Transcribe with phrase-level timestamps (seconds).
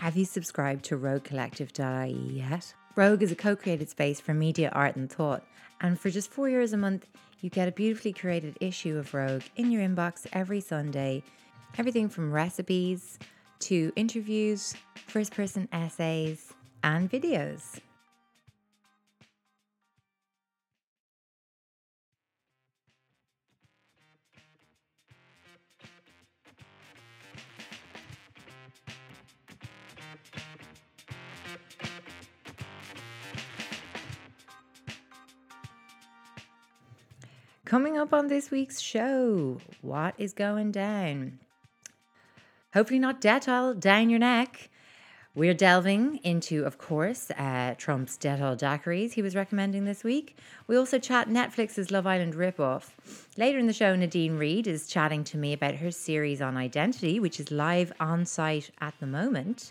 [0.00, 2.72] Have you subscribed to roguecollective.ie yet?
[2.96, 5.44] Rogue is a co created space for media, art, and thought.
[5.82, 7.06] And for just four euros a month,
[7.42, 11.22] you get a beautifully curated issue of Rogue in your inbox every Sunday.
[11.76, 13.18] Everything from recipes
[13.58, 14.74] to interviews,
[15.06, 17.78] first person essays, and videos.
[37.70, 41.38] Coming up on this week's show, what is going down?
[42.74, 44.70] Hopefully, not Dettol down your neck.
[45.36, 50.36] We're delving into, of course, uh, Trump's Dettol daiquiris he was recommending this week.
[50.66, 52.88] We also chat Netflix's Love Island ripoff.
[53.36, 57.20] Later in the show, Nadine Reid is chatting to me about her series on identity,
[57.20, 59.70] which is live on site at the moment.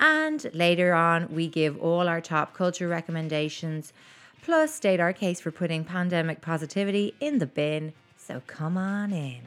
[0.00, 3.92] And later on, we give all our top culture recommendations
[4.42, 7.92] plus state our case for putting pandemic positivity in the bin.
[8.16, 9.40] So come on in.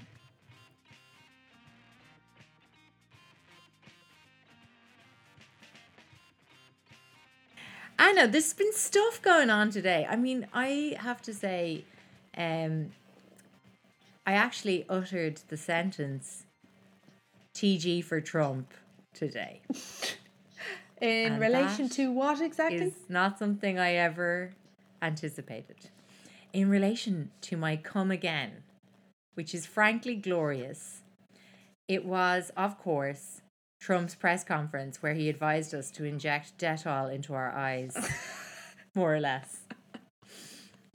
[8.00, 10.06] I know there's been stuff going on today.
[10.10, 11.86] I mean, I have to say,
[12.38, 12.92] um,
[14.26, 16.46] I actually uttered the sentence
[17.54, 18.74] "TG for Trump"
[19.14, 19.62] today.
[21.02, 22.78] In And relation to what exactly?
[22.78, 24.52] is not something I ever
[25.04, 25.90] anticipated.
[26.54, 28.64] In relation to my come again,
[29.36, 31.02] which is frankly glorious,
[31.88, 33.42] it was, of course,
[33.80, 37.98] Trump's press conference where he advised us to inject Dettol into our eyes,
[38.96, 39.60] more or less.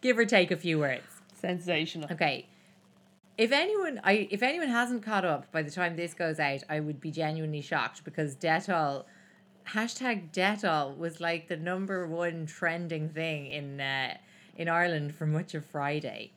[0.01, 1.05] Give or take a few words.
[1.35, 2.11] Sensational.
[2.11, 2.47] Okay.
[3.37, 6.81] If anyone I if anyone hasn't caught up by the time this goes out, I
[6.81, 9.05] would be genuinely shocked because Dettol
[9.69, 14.17] hashtag Dettol was like the number one trending thing in uh,
[14.57, 16.33] in Ireland for much of Friday.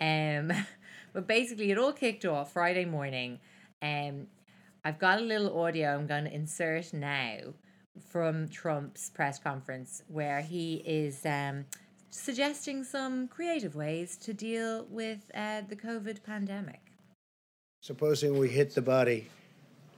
[0.00, 0.52] Um
[1.12, 3.40] but basically it all kicked off Friday morning.
[3.82, 4.26] Um
[4.84, 7.36] I've got a little audio I'm going to insert now
[8.08, 11.66] from Trump's press conference where he is um,
[12.10, 16.80] suggesting some creative ways to deal with uh, the COVID pandemic.
[17.82, 19.28] Supposing we hit the body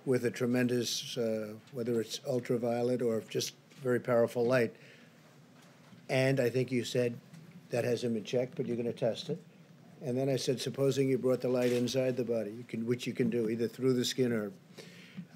[0.05, 4.75] with a tremendous, uh, whether it's ultraviolet or just very powerful light,
[6.09, 7.15] and I think you said
[7.71, 9.39] that has him in check, but you're going to test it.
[10.05, 13.07] And then I said, supposing you brought the light inside the body, you can, which
[13.07, 14.53] you can do either through the skin or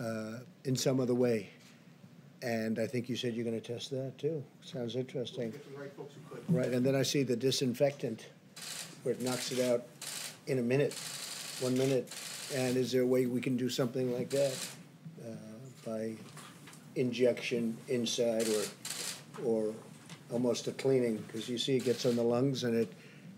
[0.01, 1.51] uh, in some other way.
[2.43, 4.43] And I think you said you're going to test that too.
[4.63, 5.55] Sounds interesting.
[6.49, 8.27] Right, and then I see the disinfectant,
[9.03, 9.85] where it knocks it out
[10.47, 10.93] in a minute,
[11.61, 12.13] one minute.
[12.55, 14.55] And is there a way we can do something like that
[15.27, 15.31] uh,
[15.85, 16.13] by
[16.95, 19.75] injection inside or or
[20.31, 21.17] almost a cleaning?
[21.27, 22.93] Because you see, it gets on the lungs and it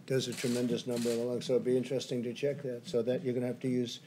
[0.07, 1.47] does a tremendous number on the lungs.
[1.47, 2.87] So it'd be interesting to check that.
[2.87, 4.01] So that you're going to have to use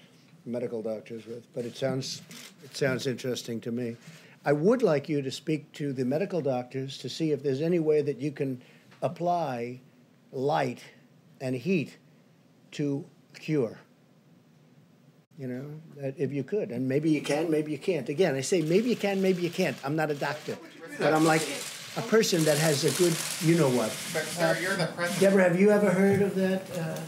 [0.45, 1.51] medical doctors with.
[1.53, 2.21] But it sounds
[2.63, 3.97] it sounds interesting to me.
[4.43, 7.79] I would like you to speak to the medical doctors to see if there's any
[7.79, 8.61] way that you can
[9.03, 9.81] apply
[10.31, 10.83] light
[11.39, 11.97] and heat
[12.71, 13.77] to cure.
[15.41, 15.65] You know,
[15.97, 18.07] that if you could, and maybe you can, maybe you can't.
[18.09, 19.75] Again, I say maybe you can, maybe you can't.
[19.83, 20.55] I'm not a doctor,
[20.99, 21.41] but I'm like
[21.97, 23.89] a person that has a good, you know what.
[24.13, 25.19] But sir, you're the president.
[25.19, 26.61] Deborah, have you ever heard of that?
[26.77, 26.99] Uh,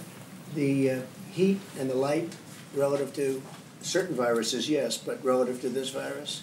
[0.55, 1.01] the uh,
[1.31, 2.35] heat and the light
[2.73, 3.43] relative to
[3.83, 6.41] certain viruses, yes, but relative to this virus,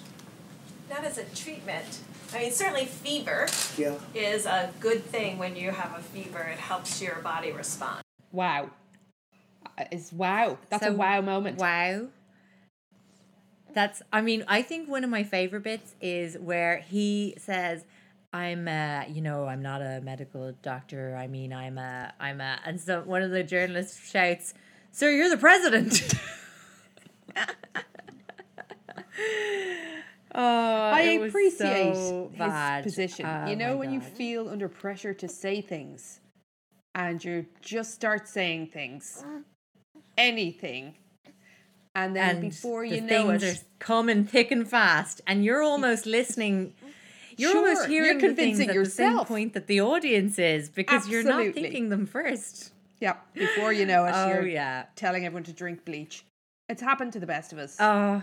[0.89, 1.99] Not as a treatment.
[2.33, 3.97] I mean, certainly fever yeah.
[4.15, 6.39] is a good thing when you have a fever.
[6.39, 8.05] It helps your body respond.
[8.31, 8.71] Wow.
[9.91, 10.59] It's wow.
[10.69, 11.59] That's a wow moment.
[11.59, 12.09] Wow.
[13.73, 17.85] That's, I mean, I think one of my favorite bits is where he says,
[18.33, 21.17] I'm, uh, you know, I'm not a medical doctor.
[21.17, 24.55] I mean, I'm a, I'm a, and so one of the journalists shouts,
[24.93, 26.03] Sir, you're the president.
[30.35, 33.27] oh, I appreciate so his position.
[33.27, 36.21] Oh you know, when you feel under pressure to say things
[36.95, 39.25] and you just start saying things,
[40.21, 40.95] anything,
[41.95, 45.45] and then and before the you know things it, are coming thick and fast, and
[45.45, 46.75] you're almost listening.
[47.37, 49.29] You're Sure, almost you're hearing the things convincing at the same yourself.
[49.29, 52.73] point that the audience is because you're not thinking them first.
[53.01, 54.85] yeah, before you know it, Oh you're yeah.
[54.95, 56.25] telling everyone to drink bleach.
[56.69, 57.77] It's happened to the best of us.
[57.81, 58.23] Oh,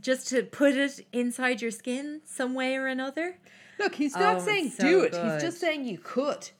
[0.00, 3.36] just to put it inside your skin some way or another.
[3.78, 5.12] Look, he's not Oh, saying so do it.
[5.12, 5.32] good.
[5.34, 6.50] He's just saying you could.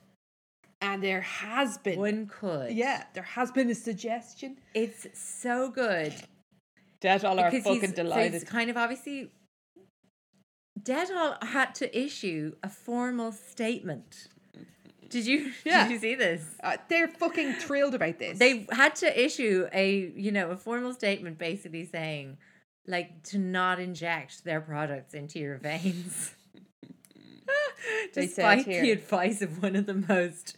[0.85, 2.73] And there has been, One could.
[2.73, 4.59] yeah, there has been a suggestion.
[4.75, 6.15] It's so good.
[7.01, 8.35] Dettol are because fucking so delighted.
[8.35, 9.31] he's kind of obviously.
[10.79, 14.29] Dettol had to issue a formal statement.
[15.09, 15.85] Did you Yeah.
[15.89, 16.43] did you see this?
[16.63, 18.39] Uh, they're fucking thrilled about this.
[18.39, 22.37] They had to issue a you know a formal statement basically saying
[22.87, 26.35] like to not inject their products into your veins.
[28.13, 30.57] Despite the advice of one of the most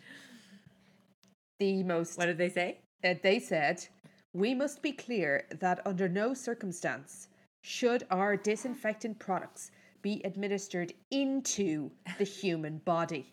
[1.59, 2.79] the most what did they say?
[3.05, 3.87] uh, they said,
[4.33, 7.29] we must be clear that under no circumstance
[7.63, 9.71] should our disinfectant products
[10.03, 13.33] be administered into the human body.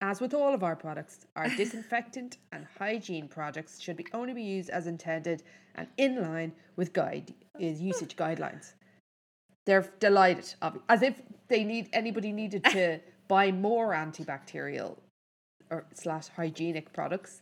[0.00, 4.42] As with all of our products, our disinfectant and hygiene products should be only be
[4.42, 5.42] used as intended
[5.76, 8.74] and in line with guide is usage guidelines.
[9.66, 10.54] They're delighted,
[10.90, 14.98] as if they need anybody needed to buy more antibacterial
[15.70, 17.40] or slash hygienic products.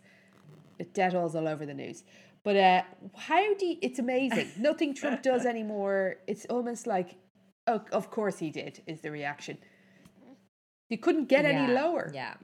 [0.85, 2.05] Dettol's all over the news.
[2.45, 2.83] But uh,
[3.15, 4.51] how do you, it's amazing.
[4.59, 6.17] Nothing Trump does anymore.
[6.27, 7.17] It's almost like,
[7.67, 8.83] oh, of course he did.
[8.87, 9.59] Is the reaction.
[10.89, 12.11] You couldn't get any lower.
[12.13, 12.35] Yeah.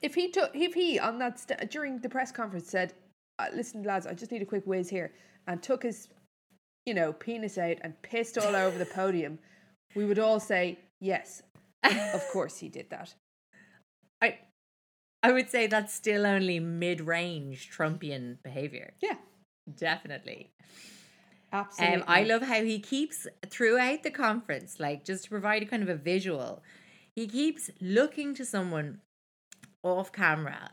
[0.00, 2.94] If he took, if he on that st- during the press conference said,
[3.38, 5.12] uh, "Listen, lads, I just need a quick whiz here,"
[5.46, 6.08] and took his,
[6.86, 9.38] you know, penis out and pissed all over the podium,
[9.94, 11.42] we would all say, "Yes,
[11.84, 13.14] of course he did that."
[15.22, 18.94] I would say that's still only mid-range Trumpian behavior.
[19.00, 19.16] Yeah,
[19.76, 20.50] Definitely.
[21.52, 21.96] absolutely.
[21.96, 25.82] Um, I love how he keeps throughout the conference, like just to provide a kind
[25.82, 26.62] of a visual,
[27.14, 29.00] he keeps looking to someone
[29.82, 30.70] off camera,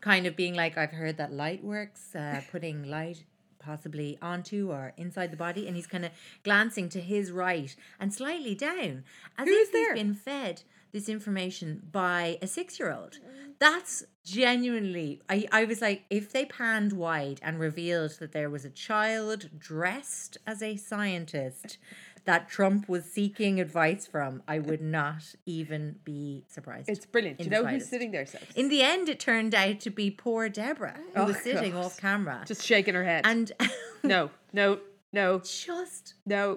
[0.00, 3.24] kind of being like, I've heard that light works, uh, putting light
[3.58, 6.10] possibly onto or inside the body, and he's kind of
[6.42, 9.04] glancing to his right and slightly down,
[9.38, 9.94] as Who's if there?
[9.94, 10.62] he's been fed
[10.94, 13.18] this information by a six year old.
[13.58, 18.64] That's genuinely, I, I was like, if they panned wide and revealed that there was
[18.64, 21.78] a child dressed as a scientist
[22.24, 26.88] that Trump was seeking advice from, I would not even be surprised.
[26.88, 27.38] It's brilliant.
[27.38, 28.24] Do you know who's sitting there?
[28.24, 28.54] Sebs?
[28.56, 31.84] In the end, it turned out to be poor Deborah, who Oh, was sitting God.
[31.84, 32.42] off camera.
[32.46, 33.22] Just shaking her head.
[33.26, 33.52] and
[34.02, 34.78] no, no,
[35.12, 36.56] no, just no.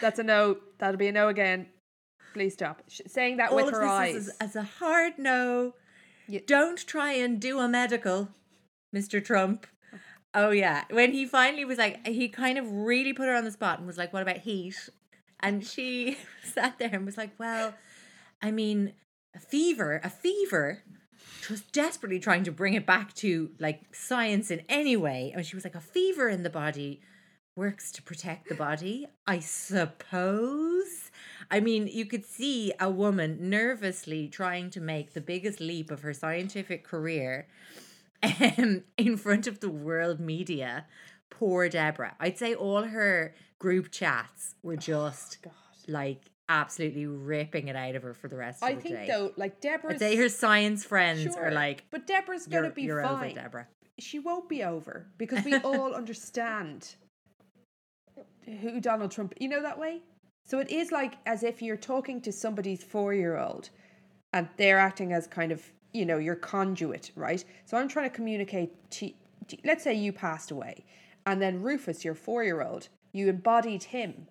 [0.00, 0.58] That's a no.
[0.78, 1.66] That'll be a no again.
[2.38, 4.14] Please stop Sh- saying that all with her this eyes.
[4.14, 5.74] is as, a hard no.
[6.28, 6.38] Yeah.
[6.46, 8.28] Don't try and do a medical,
[8.94, 9.24] Mr.
[9.24, 9.66] Trump.
[10.34, 13.50] Oh yeah, when he finally was like, he kind of really put her on the
[13.50, 14.88] spot and was like, "What about heat?"
[15.40, 17.74] And she sat there and was like, "Well,
[18.40, 18.92] I mean,
[19.34, 20.84] a fever, a fever."
[21.50, 25.56] Was desperately trying to bring it back to like science in any way, and she
[25.56, 27.00] was like, "A fever in the body
[27.56, 31.07] works to protect the body, I suppose."
[31.50, 36.02] I mean, you could see a woman nervously trying to make the biggest leap of
[36.02, 37.46] her scientific career
[38.22, 40.86] um, in front of the world media.
[41.30, 42.14] Poor Deborah.
[42.20, 45.52] I'd say all her group chats were just God.
[45.86, 49.06] like absolutely ripping it out of her for the rest of I the think day.
[49.08, 49.94] though, like Deborah's.
[49.96, 53.30] I'd say her science friends Sure, are like, but Deborah's gonna be you're fine.
[53.30, 53.68] over, Deborah.
[53.98, 56.94] She won't be over because we all understand
[58.44, 59.34] who Donald Trump.
[59.40, 60.00] You know that way.
[60.48, 63.68] So it is like as if you're talking to somebody's four-year-old,
[64.32, 65.62] and they're acting as kind of
[65.92, 67.44] you know your conduit, right?
[67.66, 69.12] So I'm trying to communicate to.
[69.48, 70.86] to let's say you passed away,
[71.26, 74.26] and then Rufus, your four-year-old, you embodied him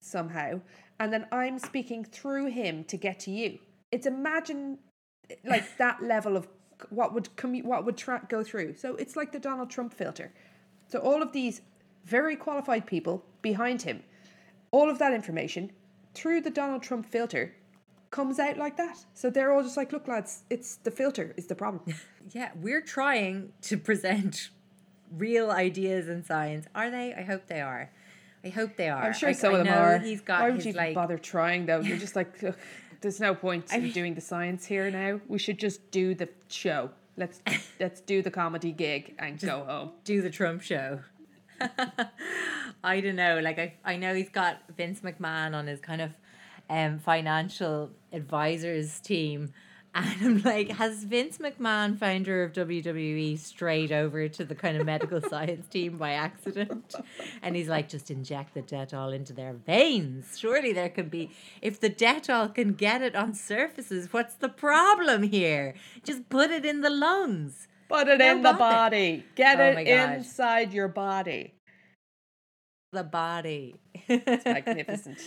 [0.00, 0.62] somehow,
[0.98, 3.58] and then I'm speaking through him to get to you.
[3.92, 4.78] It's imagine
[5.44, 6.48] like that level of
[6.88, 8.76] what would commu- what would tra- go through.
[8.76, 10.32] So it's like the Donald Trump filter.
[10.88, 11.60] So all of these
[12.06, 14.02] very qualified people behind him,
[14.70, 15.72] all of that information
[16.14, 17.54] through the Donald Trump filter
[18.10, 18.98] comes out like that.
[19.14, 21.82] So they're all just like, look, lads, it's the filter is the problem.
[22.32, 24.50] Yeah, we're trying to present
[25.16, 26.66] real ideas and science.
[26.76, 27.12] Are they?
[27.14, 27.90] I hope they are.
[28.44, 29.02] I hope they are.
[29.02, 29.98] I'm sure I- some I of them are.
[29.98, 30.94] He's got Why would you like.
[30.94, 31.80] bother trying though?
[31.80, 32.54] You're just like, "Ugh,
[33.00, 35.20] there's no point in mean- doing the science here now.
[35.26, 36.90] We should just do the show.
[37.16, 37.40] Let's
[37.80, 39.90] let's do the comedy gig and go home.
[40.04, 41.00] do the Trump show.
[42.84, 43.40] I don't know.
[43.40, 46.12] Like I, I know he's got Vince McMahon on his kind of
[46.68, 49.52] um, financial advisors team,
[49.94, 54.86] and I'm like, has Vince McMahon, founder of WWE, strayed over to the kind of
[54.86, 56.94] medical science team by accident?
[57.42, 60.38] And he's like, just inject the Dettol into their veins.
[60.38, 65.24] Surely there can be, if the Dettol can get it on surfaces, what's the problem
[65.24, 65.74] here?
[66.04, 67.66] Just put it in the lungs.
[67.90, 69.24] Put it No in the body.
[69.34, 71.54] Get Oh it inside your body.
[72.92, 73.76] The body.
[74.08, 75.18] Magnificent.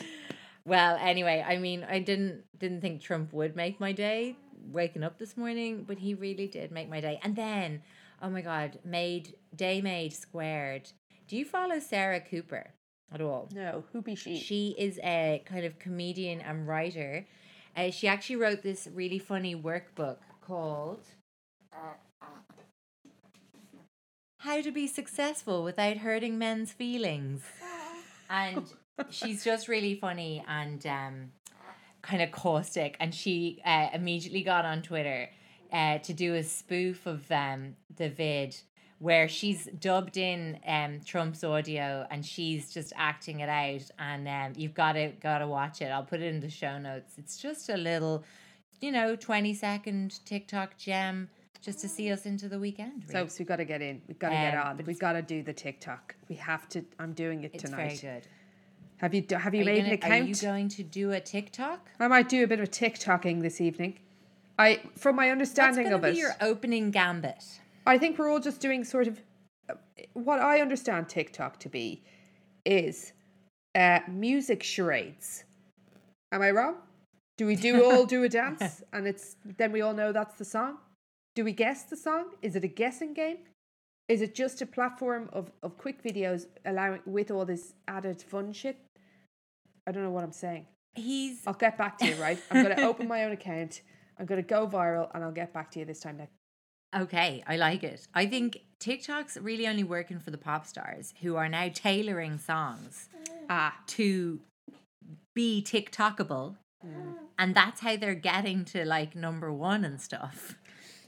[0.65, 4.37] Well, anyway, I mean, I didn't didn't think Trump would make my day
[4.71, 7.19] waking up this morning, but he really did make my day.
[7.21, 7.81] And then,
[8.21, 10.89] oh my god, made day made squared.
[11.27, 12.71] Do you follow Sarah Cooper?
[13.13, 13.47] at all.
[13.53, 14.39] No, who be she?
[14.39, 17.27] She is a kind of comedian and writer.
[17.77, 21.05] Uh, she actually wrote this really funny workbook called
[24.43, 27.43] How to Be Successful Without Hurting Men's Feelings.
[28.29, 28.65] And
[29.09, 31.31] she's just really funny and um,
[32.01, 32.97] kind of caustic.
[32.99, 35.29] And she uh, immediately got on Twitter
[35.71, 38.57] uh, to do a spoof of um, the vid
[38.97, 43.91] where she's dubbed in um, Trump's audio and she's just acting it out.
[43.99, 45.87] And um, you've got to got to watch it.
[45.87, 47.13] I'll put it in the show notes.
[47.17, 48.23] It's just a little,
[48.81, 51.29] you know, twenty second TikTok gem
[51.63, 53.03] just to see us into the weekend.
[53.07, 53.29] So, really.
[53.29, 54.01] so we got to get in.
[54.07, 54.83] We've got to get Um, on.
[54.85, 56.15] We've got to do the TikTok.
[56.27, 56.83] We have to.
[56.99, 57.99] I'm doing it it's tonight.
[58.01, 58.27] very good.
[58.97, 60.13] Have you have you Are you, made gonna, an account?
[60.13, 61.89] are you going to do a TikTok?
[61.99, 63.99] I might do a bit of TikToking this evening.
[64.59, 67.43] I, from my understanding going of to it, be your opening gambit.
[67.87, 69.19] I think we're all just doing sort of
[69.69, 69.73] uh,
[70.13, 72.03] what I understand TikTok to be
[72.65, 73.13] is
[73.75, 75.43] uh, music charades.
[76.31, 76.75] Am I wrong?
[77.37, 80.45] Do we do all do a dance and it's then we all know that's the
[80.45, 80.77] song?
[81.35, 82.31] Do we guess the song?
[82.41, 83.37] Is it a guessing game?
[84.07, 88.53] Is it just a platform of, of quick videos allowing with all this added fun
[88.53, 88.77] shit?
[89.87, 90.67] I don't know what I'm saying.
[90.95, 92.39] He's I'll get back to you, right?
[92.51, 93.81] I'm going to open my own account.
[94.19, 96.33] I'm going to go viral and I'll get back to you this time next.
[96.95, 98.07] Okay, I like it.
[98.13, 103.09] I think TikTok's really only working for the pop stars who are now tailoring songs
[103.49, 104.39] Ah, to
[105.33, 106.55] be TikTokable.
[107.39, 110.55] And that's how they're getting to like number one and stuff.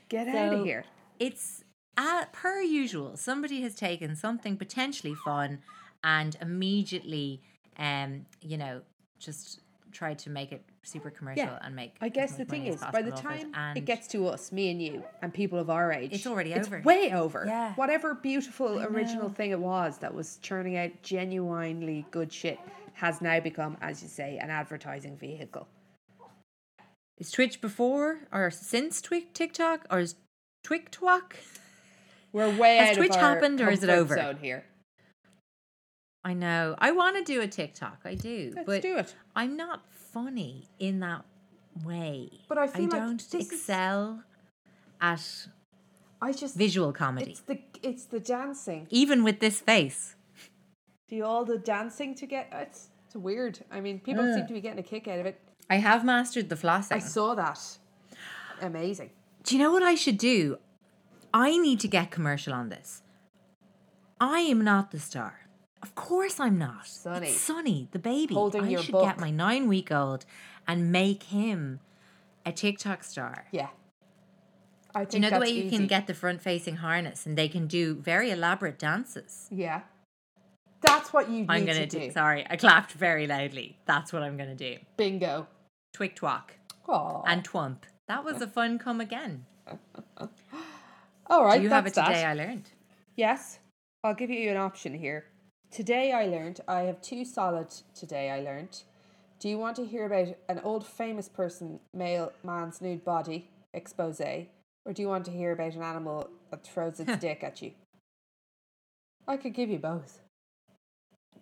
[0.10, 0.86] Get out of here.
[1.20, 1.64] It's
[1.98, 3.16] uh, per usual.
[3.18, 5.60] Somebody has taken something potentially fun
[6.04, 7.42] and immediately,
[7.78, 8.82] um, you know,
[9.20, 11.60] just tried to make it super commercial Yeah.
[11.62, 11.96] and make.
[12.02, 14.82] I guess the thing is, by the time and it gets to us, me and
[14.82, 16.82] you, and people of our age, It's already it's over.
[16.84, 17.46] way over.
[17.48, 17.74] Yeah.
[17.76, 22.60] Whatever beautiful original thing it was that was churning out genuinely good shit
[22.94, 25.68] has now become, as you say, an advertising vehicle.
[27.18, 30.16] Is Twitch before or since Twitch TikTok or is
[30.64, 31.38] TwikTok?
[32.34, 34.16] We're way Has out Twitch of our happened or is it over?
[34.16, 34.66] Zone here.
[36.26, 36.76] I know.
[36.80, 38.00] I want to do a TikTok.
[38.04, 38.52] I do.
[38.56, 39.16] Let's but do it.
[39.36, 41.24] I'm not funny in that
[41.86, 42.32] way.
[42.50, 44.24] But I feel like don't this is- excel
[45.00, 45.48] at
[46.22, 47.32] I just visual comedy.
[47.32, 48.88] it's the it's the dancing.
[48.90, 50.16] Even with this face.
[51.08, 53.60] Do all the dancing to get it's it's weird.
[53.72, 55.40] I mean, people seem to be getting a kick out of it.
[55.70, 56.94] I have mastered the flossing.
[56.94, 57.60] I saw that.
[58.62, 59.12] Amazing.
[59.44, 60.58] Do you know what I should do?
[61.34, 63.02] I need to get commercial on this.
[64.20, 65.42] I am not the star.
[65.82, 66.88] Of course I'm not.
[66.88, 67.28] Sonny.
[67.28, 68.34] It's Sonny, the baby.
[68.34, 69.04] Holding I your should book.
[69.06, 70.26] get my nine week old
[70.68, 71.80] and make him
[72.46, 73.46] a TikTok star.
[73.52, 73.68] Yeah.
[74.96, 75.76] I think Do you know the way you easy.
[75.78, 79.48] can get the front facing harness and they can do very elaborate dances?
[79.52, 79.82] Yeah.
[80.82, 82.00] That's what you I'm to gonna do.
[82.00, 82.12] do.
[82.12, 83.78] Sorry, I clapped very loudly.
[83.86, 84.78] That's what I'm gonna do.
[84.98, 85.48] Bingo.
[85.96, 86.58] Twick twack
[86.90, 87.84] and twump.
[88.10, 89.46] That was a fun come again.
[91.28, 91.56] All right.
[91.56, 92.26] do you have a today that.
[92.26, 92.70] I learned?
[93.16, 93.60] Yes.
[94.04, 95.24] I'll give you an option here.
[95.72, 96.60] Today I learned.
[96.68, 98.84] I have two solid today I learned.
[99.40, 104.20] Do you want to hear about an old famous person, male man's nude body expose,
[104.20, 107.72] or do you want to hear about an animal that throws its dick at you?
[109.30, 110.20] I could give you both.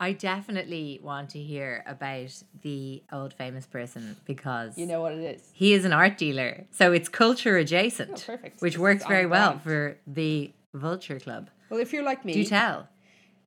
[0.03, 5.23] I definitely want to hear about the old famous person because You know what it
[5.35, 5.41] is.
[5.53, 6.65] he is an art dealer.
[6.71, 8.61] So it's culture adjacent, Oh, perfect.
[8.61, 11.49] which This works very well for the Vulture Club.
[11.69, 12.89] Well, if you're like me, Do tell.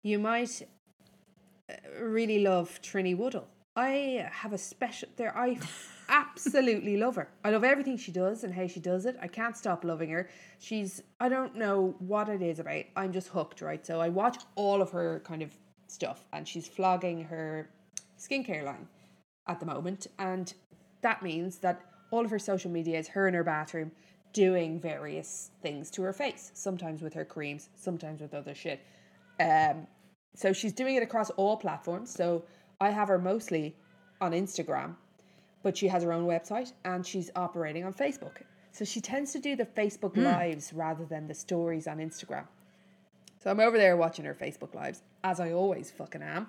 [0.03, 0.63] you might
[1.69, 3.49] uh, really love Trinny Woodall.
[3.77, 5.37] I have a special there.
[5.37, 5.59] I
[6.09, 7.29] absolutely love her.
[7.45, 9.17] I love everything she does and how she does it.
[9.21, 10.29] I can't stop loving her.
[10.59, 12.85] She's I don't know what it is about.
[12.97, 13.85] I'm just hooked, right?
[13.85, 15.51] So I watch all of her kind of
[15.97, 17.69] stuff, and she's flogging her
[18.19, 18.87] skincare line
[19.49, 20.55] at the moment, and
[21.03, 23.91] that means that all of her social media is her in her bathroom
[24.33, 26.51] doing various things to her face.
[26.55, 28.81] Sometimes with her creams, sometimes with other shit.
[29.41, 29.87] Um,
[30.35, 32.13] so she's doing it across all platforms.
[32.13, 32.45] So
[32.81, 33.75] I have her mostly
[34.21, 34.95] on Instagram,
[35.63, 38.43] but she has her own website and she's operating on Facebook.
[38.73, 42.47] So she tends to do the Facebook lives rather than the stories on Instagram.
[43.43, 46.49] So I'm over there watching her Facebook lives, as I always fucking am.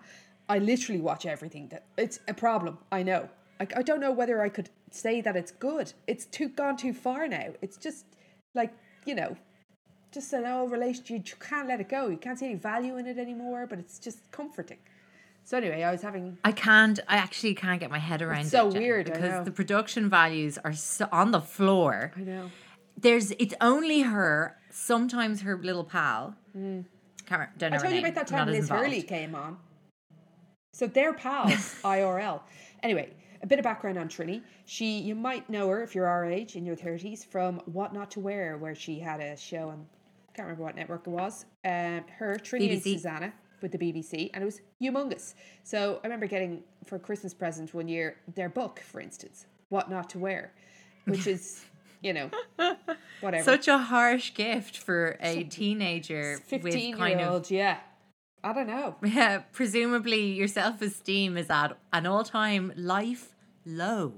[0.50, 1.68] I literally watch everything.
[1.70, 2.78] That it's a problem.
[2.92, 3.30] I know.
[3.60, 5.94] I, I don't know whether I could say that it's good.
[6.08, 7.54] It's too gone too far now.
[7.62, 8.06] It's just
[8.56, 8.74] like
[9.06, 9.36] you know,
[10.12, 11.28] just an old relationship.
[11.28, 12.08] You can't let it go.
[12.08, 13.68] You can't see any value in it anymore.
[13.68, 14.80] But it's just comforting.
[15.48, 17.00] So anyway, I was having I can't.
[17.08, 20.10] I actually can't get my head around so it Jen, weird, I because the production
[20.10, 22.12] values are so on the floor.
[22.18, 22.52] I know.
[22.98, 24.58] There's it's only her.
[24.78, 26.36] Sometimes her little pal.
[26.54, 27.74] Can't don't know Hmm.
[27.74, 28.84] I told you about that time Liz involved.
[28.86, 29.58] Hurley came on.
[30.74, 31.52] So they're pals,
[31.84, 32.42] IRL.
[32.84, 33.10] Anyway,
[33.42, 34.44] a bit of background on Trinny.
[34.66, 38.12] She, you might know her if you're our age, in your thirties, from What Not
[38.12, 39.88] to Wear, where she had a show on.
[40.36, 41.46] Can't remember what network it was.
[41.66, 45.34] Um, her Trinny and Susannah with the BBC, and it was humongous.
[45.64, 49.90] So I remember getting for a Christmas present one year their book, for instance, What
[49.90, 50.54] Not to Wear,
[51.06, 51.66] which is,
[52.08, 52.30] you know,
[53.22, 53.44] whatever.
[53.44, 57.80] Such a harsh gift for a teenager with 15 kind year of old, yeah.
[58.44, 58.96] I don't know.
[59.04, 63.36] Yeah, presumably your self esteem is at an all time life
[63.66, 64.14] low.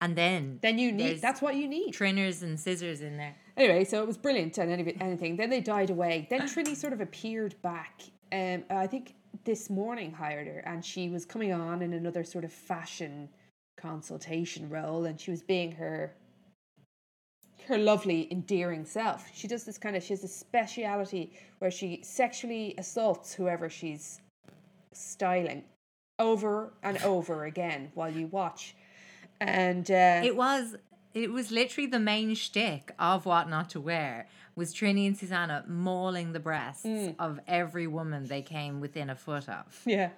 [0.00, 0.60] And then Mm.
[0.60, 1.92] Then you need that's what you need.
[1.92, 3.34] trimmers and scissors in there.
[3.56, 5.36] Anyway, so it was brilliant and any, anything.
[5.36, 6.28] Then they died away.
[6.30, 8.02] Then Trinny sort of appeared back.
[8.30, 12.44] Um, I think this morning hired her, and she was coming on in another sort
[12.44, 13.28] of fashion
[13.76, 16.14] consultation role, and she was being her
[17.68, 19.28] her lovely, endearing self.
[19.34, 24.20] She does this kind of she has a speciality where she sexually assaults whoever she's
[24.92, 25.64] styling
[26.18, 28.74] over and over again while you watch.
[29.40, 30.76] And uh, It was
[31.14, 35.64] it was literally the main shtick of what not to wear was Trinny and Susannah
[35.68, 37.14] mauling the breasts Mm.
[37.18, 39.80] of every woman they came within a foot of.
[39.86, 40.10] yeah.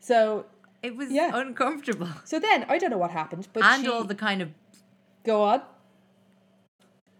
[0.00, 0.46] So
[0.82, 1.30] It was Yeah.
[1.34, 2.08] uncomfortable.
[2.24, 4.50] So then I don't know what happened, but and she, all the kind of
[5.24, 5.62] go on.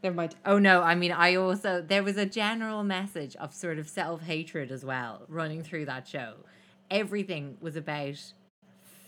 [0.04, 0.34] Never mind.
[0.44, 4.70] Oh no, I mean I also there was a general message of sort of self-hatred
[4.70, 6.34] as well running through that show.
[6.90, 8.34] Everything was about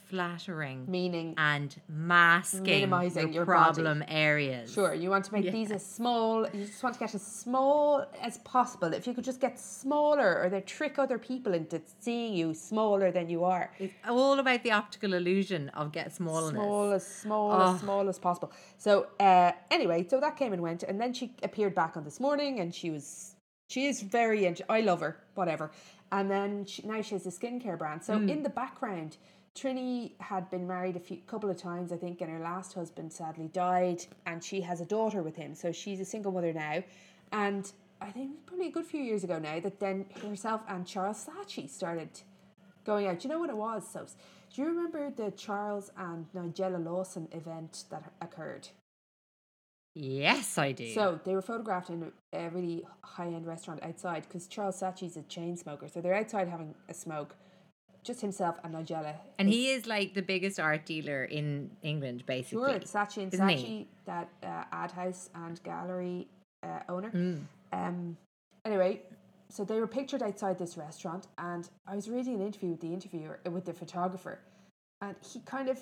[0.06, 3.56] flattering Meaning, and masking Minimizing your your body.
[3.82, 4.72] problem areas.
[4.72, 6.46] sure, you want to make these as small.
[6.54, 8.92] You just want to get as small as possible.
[8.92, 13.10] If you could just get smaller, or they trick other people into seeing you smaller
[13.10, 13.70] than you are.
[13.78, 16.52] It's all about the optical illusion of get smallness.
[16.62, 17.74] Small as small Oh.
[17.74, 18.52] as small as possible.
[18.78, 22.20] So uh, anyway, so that came and went, and then she appeared back on this
[22.20, 23.34] morning, and she was
[23.68, 24.46] she is very.
[24.68, 25.70] I love her, whatever.
[26.12, 28.04] And then she, now she has a skincare brand.
[28.04, 29.16] So in the background,
[29.56, 33.12] Trinny had been married a few couple of times, I think, and her last husband
[33.12, 35.54] sadly died, and she has a daughter with him.
[35.54, 36.82] So she's a single mother now,
[37.32, 41.26] and I think probably a good few years ago now that then herself and Charles
[41.26, 42.10] Saatchi started
[42.84, 43.20] going out.
[43.20, 44.06] Do you know what it was, so
[44.54, 48.68] Do you remember the Charles and Nigella Lawson event that occurred?
[49.94, 50.92] Yes, I do.
[50.92, 55.22] So they were photographed in a, really high end restaurant outside because Charles Saatchi's a
[55.22, 55.88] chain smoker.
[55.88, 57.34] So they're outside having a smoke,
[58.06, 59.14] just himself and Nigella.
[59.38, 62.72] and he is like the biggest art dealer in England, basically.
[62.72, 63.88] Sure, Saatchi and Isn't Saatchi, he?
[64.06, 66.28] that uh, ad house and gallery
[66.62, 67.10] uh, owner.
[67.10, 67.42] Mm.
[67.72, 68.16] Um,
[68.64, 69.02] anyway,
[69.48, 72.92] so they were pictured outside this restaurant, and I was reading an interview with the
[72.92, 74.38] interviewer uh, with the photographer,
[75.02, 75.78] and he kind of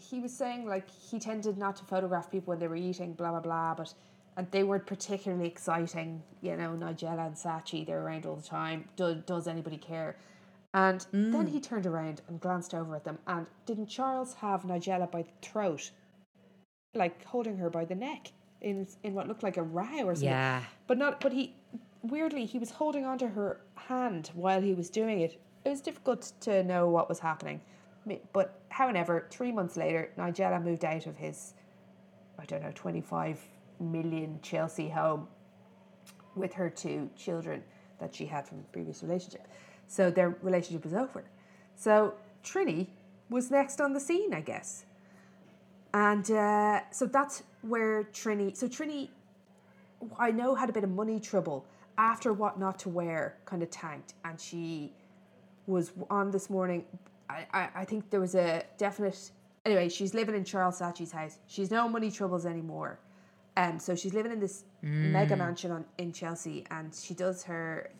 [0.00, 3.30] he was saying like he tended not to photograph people when they were eating, blah
[3.30, 3.94] blah blah, but
[4.36, 6.22] and they weren't particularly exciting.
[6.42, 8.88] You know, Nigella and Saatchi, they're around all the time.
[8.96, 10.16] Do, does anybody care?
[10.74, 11.48] And then mm.
[11.48, 15.32] he turned around and glanced over at them, and didn't Charles have Nigella by the
[15.40, 15.90] throat,
[16.94, 20.28] like holding her by the neck in in what looked like a row or something?
[20.28, 20.62] Yeah.
[20.86, 21.54] but not but he
[22.02, 25.40] weirdly he was holding onto her hand while he was doing it.
[25.64, 27.60] It was difficult to know what was happening.
[28.32, 31.54] But however three months later nigella moved out of his
[32.38, 33.40] i don't know 25
[33.80, 35.26] million chelsea home
[36.36, 37.62] with her two children
[37.98, 39.48] that she had from a previous relationship
[39.88, 41.24] so their relationship was over
[41.74, 42.86] so trinny
[43.28, 44.84] was next on the scene i guess
[45.94, 49.08] and uh, so that's where trinny so trinny
[50.18, 51.64] I know had a bit of money trouble
[51.96, 54.92] after what not to wear kind of tanked, and she
[55.66, 56.84] was on this morning.
[57.28, 59.30] I, I, I think there was a definite.
[59.66, 61.38] Anyway, she's living in Charles Saatchi's house.
[61.46, 63.00] She's no money troubles anymore.
[63.56, 67.90] Um, so she's living in this mega mansion on, in Chelsea, and she does her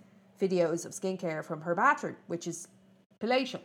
[0.41, 2.69] videos of skincare from her bathroom, which is
[3.19, 3.61] palatial.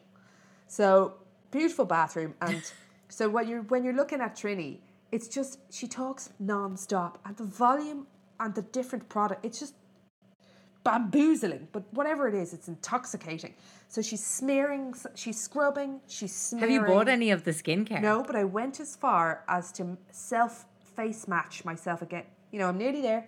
[0.67, 1.15] So
[1.51, 2.61] beautiful bathroom, and
[3.09, 4.79] so when you're when you're looking at Trinny,
[5.11, 8.07] it's just she talks non-stop, and the volume
[8.39, 9.75] and the different product, it's just
[10.83, 11.67] bamboozling.
[11.71, 13.53] But whatever it is, it's intoxicating.
[13.87, 16.73] So she's smearing, she's scrubbing, she's smearing.
[16.73, 18.01] Have you bought any of the skincare?
[18.01, 22.25] No, but I went as far as to self face match myself again.
[22.51, 23.25] You know, I'm nearly there,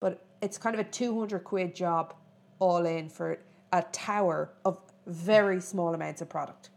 [0.00, 2.14] but it's kind of a 200 quid job
[2.62, 3.38] all in for
[3.72, 6.70] a tower of very small amounts of product.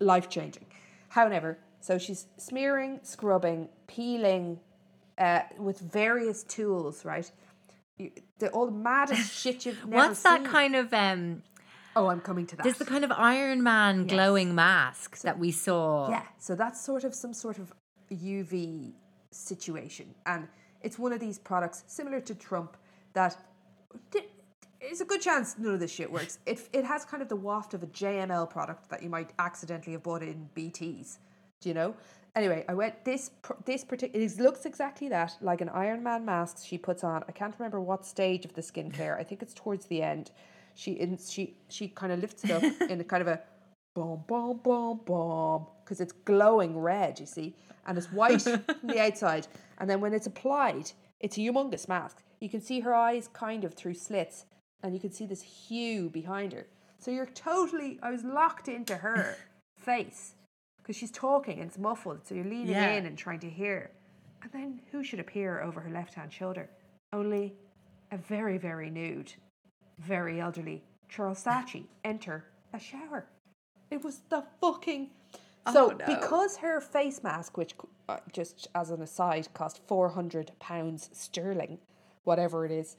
[0.00, 0.66] Life changing.
[1.08, 4.58] However, so she's smearing, scrubbing, peeling
[5.16, 7.30] uh, with various tools, right?
[7.96, 11.42] You, the all the maddest shit you've never What's that kind of um
[11.96, 12.62] Oh, I'm coming to that.
[12.62, 16.10] there's the kind of Iron Man glowing mask that we saw.
[16.10, 17.72] Yeah, so that's sort of some sort of
[18.12, 18.92] UV
[19.32, 20.14] situation.
[20.26, 20.48] And
[20.82, 22.76] it's one of these products similar to Trump
[23.14, 23.36] that
[24.80, 26.38] it's a good chance none of this shit works.
[26.46, 29.92] It it has kind of the waft of a JML product that you might accidentally
[29.92, 31.18] have bought in BTS.
[31.60, 31.94] Do you know?
[32.36, 33.30] Anyway, I went this
[33.64, 34.24] this particular.
[34.24, 37.24] It looks exactly that, like an Iron Man mask she puts on.
[37.28, 39.18] I can't remember what stage of the skincare.
[39.18, 40.30] I think it's towards the end.
[40.74, 43.40] She in, she she kind of lifts it up in a kind of a
[43.94, 47.18] boom boom boom boom because it's glowing red.
[47.18, 51.40] You see, and it's white on the outside, and then when it's applied, it's a
[51.40, 52.22] humongous mask.
[52.40, 54.44] You can see her eyes kind of through slits,
[54.82, 56.66] and you can see this hue behind her.
[56.98, 57.98] So you're totally.
[58.02, 59.36] I was locked into her
[59.76, 60.34] face
[60.78, 62.92] because she's talking and it's muffled, so you're leaning Yeah.
[62.92, 63.90] in and trying to hear.
[64.42, 66.68] And then who should appear over her left hand shoulder?
[67.12, 67.54] Only
[68.12, 69.32] a very, very nude,
[69.98, 73.26] very elderly Charles Saatchi enter a shower.
[73.90, 75.10] It was the fucking.
[75.72, 76.06] So, Oh, no.
[76.06, 77.74] because her face mask, which
[78.08, 81.78] uh, just as an aside cost four hundred pounds sterling,
[82.24, 82.96] whatever it is,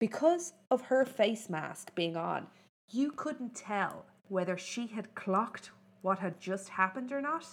[0.00, 2.48] because of her face mask being on,
[2.88, 5.70] you couldn't tell whether she had clocked
[6.02, 7.46] what had just happened or not,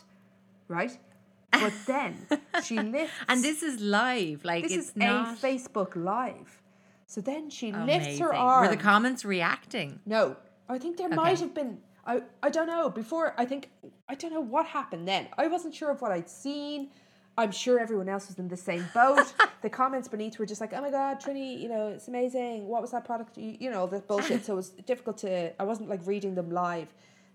[0.68, 0.98] right?
[1.52, 2.28] But then
[2.64, 3.14] she lifts.
[3.30, 4.44] And this is live.
[4.44, 6.62] Like this it's is not a Facebook Live.
[7.08, 8.66] So then she lifts her arm.
[8.66, 10.00] Were the comments reacting?
[10.06, 10.36] No,
[10.68, 11.80] I think there might have been.
[12.06, 12.90] I I don't know.
[12.90, 13.72] Before I think
[14.10, 15.30] I don't know what happened then.
[15.38, 16.90] I wasn't sure of what I'd seen.
[17.38, 19.34] I'm sure everyone else was in the same boat.
[19.62, 22.68] the comments beneath were just like, "Oh my god, Trinny, you know, it's amazing.
[22.68, 23.38] What was that product?
[23.38, 25.54] You, you know, the bullshit." so it was difficult to.
[25.62, 26.88] I wasn't like reading them live.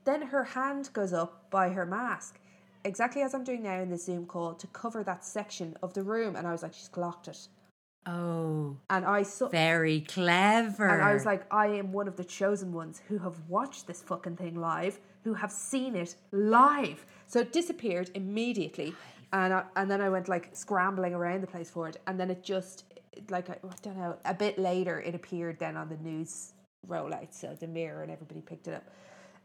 [0.04, 2.40] Then her hand goes up by her mask,
[2.84, 6.02] exactly as I'm doing now in the Zoom call, to cover that section of the
[6.02, 7.48] room, and I was like, "She's clocked it."
[8.04, 9.48] Oh, And I saw.
[9.48, 10.88] very clever.
[10.88, 14.02] And I was like, I am one of the chosen ones who have watched this
[14.02, 17.06] fucking thing live, who have seen it live.
[17.28, 18.94] So it disappeared immediately.
[19.32, 21.98] And I, and then I went like scrambling around the place for it.
[22.06, 22.84] And then it just,
[23.30, 26.52] like, I, I don't know, a bit later it appeared then on the news
[26.86, 27.32] rollout.
[27.32, 28.84] So the mirror and everybody picked it up.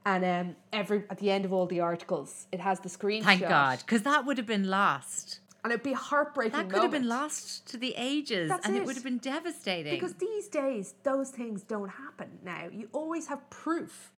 [0.06, 3.24] And um, every at the end of all the articles, it has the screenshot.
[3.24, 5.40] Thank God, because that would have been lost.
[5.64, 7.24] And it'd be heartbreaking That could have been moment.
[7.24, 8.80] lost to the ages, That's and it.
[8.80, 8.86] it.
[8.86, 9.94] would have been devastating.
[9.94, 12.68] Because these days, those things don't happen now.
[12.72, 14.14] You always have proof.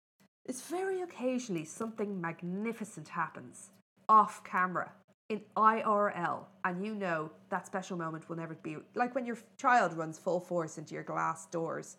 [0.44, 3.70] It's very occasionally something magnificent happens
[4.10, 4.92] off camera
[5.28, 9.92] in IRL, and you know that special moment will never be like when your child
[9.92, 11.96] runs full force into your glass doors.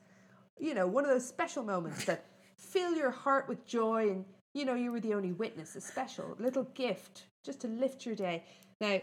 [0.60, 2.26] You know, one of those special moments that
[2.58, 5.76] fill your heart with joy, and you know you were the only witness.
[5.76, 8.44] A special little gift just to lift your day.
[8.82, 9.00] Now,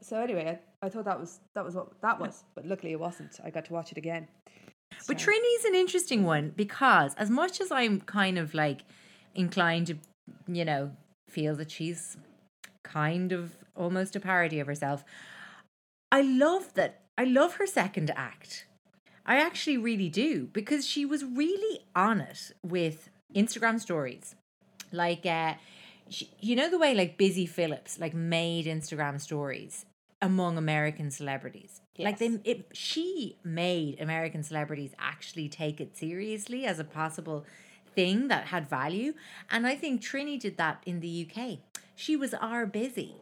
[0.00, 3.00] so anyway, I, I thought that was that was what that was, but luckily it
[3.00, 3.38] wasn't.
[3.44, 4.26] I got to watch it again.
[5.06, 8.82] But Trinny's an interesting one because as much as I'm kind of like
[9.34, 9.98] inclined to,
[10.46, 10.92] you know,
[11.28, 12.16] feel that she's
[12.82, 15.04] kind of almost a parody of herself,
[16.10, 17.02] I love that.
[17.18, 18.66] I love her second act.
[19.24, 24.34] I actually really do because she was really on it with Instagram stories.
[24.92, 25.54] Like, uh,
[26.08, 29.86] she, you know, the way like Busy Phillips like made Instagram stories
[30.22, 31.80] among American celebrities.
[31.98, 32.40] Like they, Yes.
[32.44, 37.44] it, she made American celebrities actually take it seriously as a possible
[37.94, 39.14] thing that had value.
[39.50, 41.58] And I think Trinny did that in the UK.
[41.94, 43.16] She was our busy,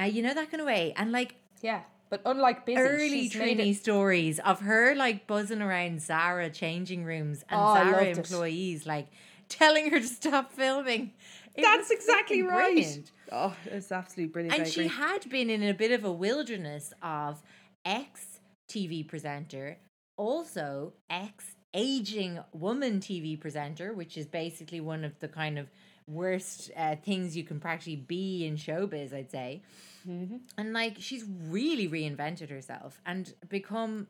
[0.00, 0.92] uh, you know that kind of way.
[0.96, 6.50] And like Yeah, but unlike busy, early Trinny stories of her like buzzing around Zara
[6.50, 8.18] changing rooms and Oh, Zara loved it.
[8.18, 9.08] employees like
[9.48, 11.12] telling her to stop filming.
[11.54, 12.74] It That's exactly right.
[12.74, 13.10] brilliant.
[13.32, 14.58] Oh, it's absolutely brilliant.
[14.58, 17.42] And she had been in a bit of a wilderness of
[17.84, 19.78] ex TV presenter,
[20.16, 25.68] also ex aging woman TV presenter, which is basically one of the kind of
[26.08, 29.62] worst uh, things you can practically be in showbiz, I'd say.
[30.08, 30.36] Mm-hmm.
[30.56, 34.08] And like she's really reinvented herself and become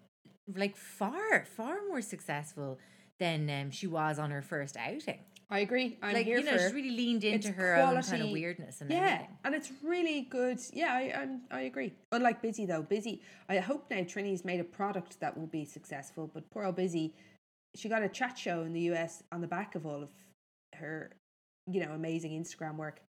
[0.54, 2.78] like far, far more successful
[3.18, 5.18] than um, she was on her first outing.
[5.50, 5.96] I agree.
[6.02, 8.82] I'm like here you know, for she's really leaned into her own kind of weirdness
[8.82, 9.28] and yeah, everything.
[9.44, 10.58] and it's really good.
[10.74, 11.94] Yeah, I I'm, I agree.
[12.12, 13.22] Unlike Busy though, Busy.
[13.48, 16.30] I hope now Trinny's made a product that will be successful.
[16.32, 17.14] But poor old Busy,
[17.74, 20.10] she got a chat show in the US on the back of all of
[20.74, 21.12] her,
[21.70, 23.00] you know, amazing Instagram work.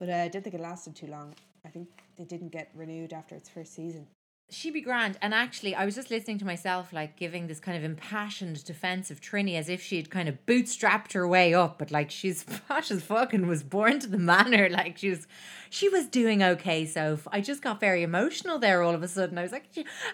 [0.00, 1.34] But uh, I don't think it lasted too long.
[1.64, 4.06] I think they didn't get renewed after its first season.
[4.50, 5.16] she'd be grand.
[5.22, 9.10] And actually, I was just listening to myself, like giving this kind of impassioned defense
[9.10, 12.44] of Trinny as if she had kind of bootstrapped her way up, but like she's
[12.68, 14.68] posh as fucking was born to the manor.
[14.80, 15.26] Like she was,
[15.70, 16.84] she was doing okay.
[16.84, 19.38] So I just got very emotional there all of a sudden.
[19.38, 19.66] I was like,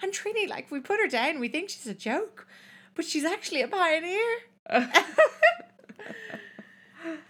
[0.02, 2.46] and Trinny, like we put her down, we think she's a joke,
[2.94, 4.28] but she's actually a pioneer.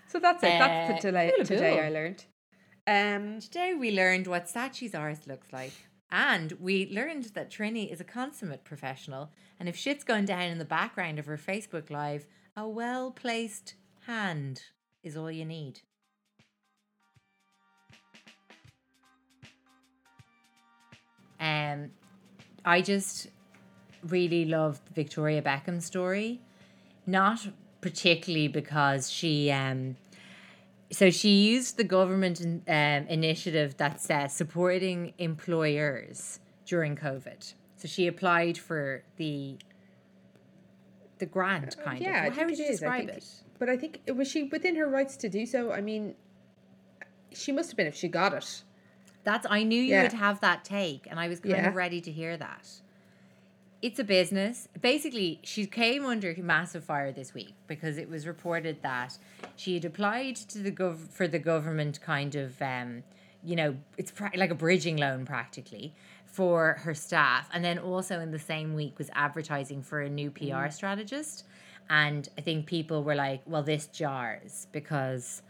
[0.09, 0.59] So that's it.
[0.59, 1.81] That's Uh, the today, cool, today.
[1.81, 2.25] I learned.
[2.87, 5.73] Um, Today we learned what Saatchi's arse looks like.
[6.11, 10.57] And we learned that Trinny is a consummate professional, and if shit's going down in
[10.57, 13.75] the background of her Facebook Live, a well placed
[14.07, 14.62] hand
[15.03, 15.83] is all you need.
[21.40, 21.90] Um,
[22.64, 23.29] I just
[24.03, 26.40] really loved Victoria Beckham's story,
[27.07, 27.47] not
[27.80, 29.96] particularly because she um,
[30.90, 37.54] so she used the government um, initiative that's uh, supporting employers during COVID.
[37.76, 39.56] So she applied for the
[41.18, 42.32] the grant kind yeah, I of.
[42.32, 42.70] How think would you is.
[42.80, 43.24] Describe think- it?
[43.58, 45.72] But I think was she within her rights to do so?
[45.72, 46.14] I mean,
[47.32, 48.62] she must have been if she got it.
[49.24, 50.04] That's I knew you Yeah.
[50.04, 51.68] would have that take, and I was kind Yeah.
[51.68, 52.68] of ready to hear that.
[53.80, 54.66] It's a business.
[54.80, 59.16] Basically, she came under massive fire this week because it was reported that
[59.54, 63.04] she had applied to the gov for the government kind of, um,
[63.44, 65.94] you know, it's pra- like a bridging loan practically
[66.26, 70.32] for her staff, and then also in the same week was advertising for a new
[70.32, 71.44] PR strategist.
[71.88, 75.42] And I think people were like, well, this jars because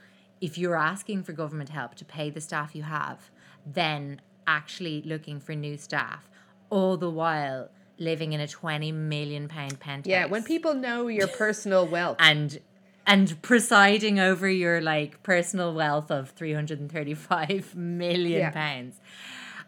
[0.42, 3.30] if you're asking for government help to pay the staff you have,
[3.66, 6.28] then actually looking for new staff,
[6.68, 10.06] all the while living in a 20 million pound penthouse.
[10.10, 12.16] Yeah, when people know your personal wealth.
[12.20, 12.58] and
[13.06, 18.50] and presiding over your like personal wealth of 335 million Yeah.
[18.50, 19.00] pounds.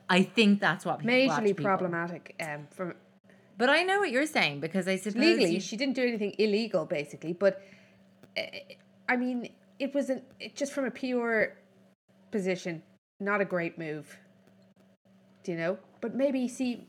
[0.08, 2.94] I think that's what majorly problematic um, from
[3.56, 6.34] But I know what you're saying because I suppose legally you- she didn't do anything
[6.38, 7.62] illegal basically but
[8.36, 8.42] uh,
[9.08, 11.56] i mean it was an it, just from a pure
[12.30, 12.82] position
[13.20, 14.16] not a great move
[15.44, 16.86] do you know but maybe see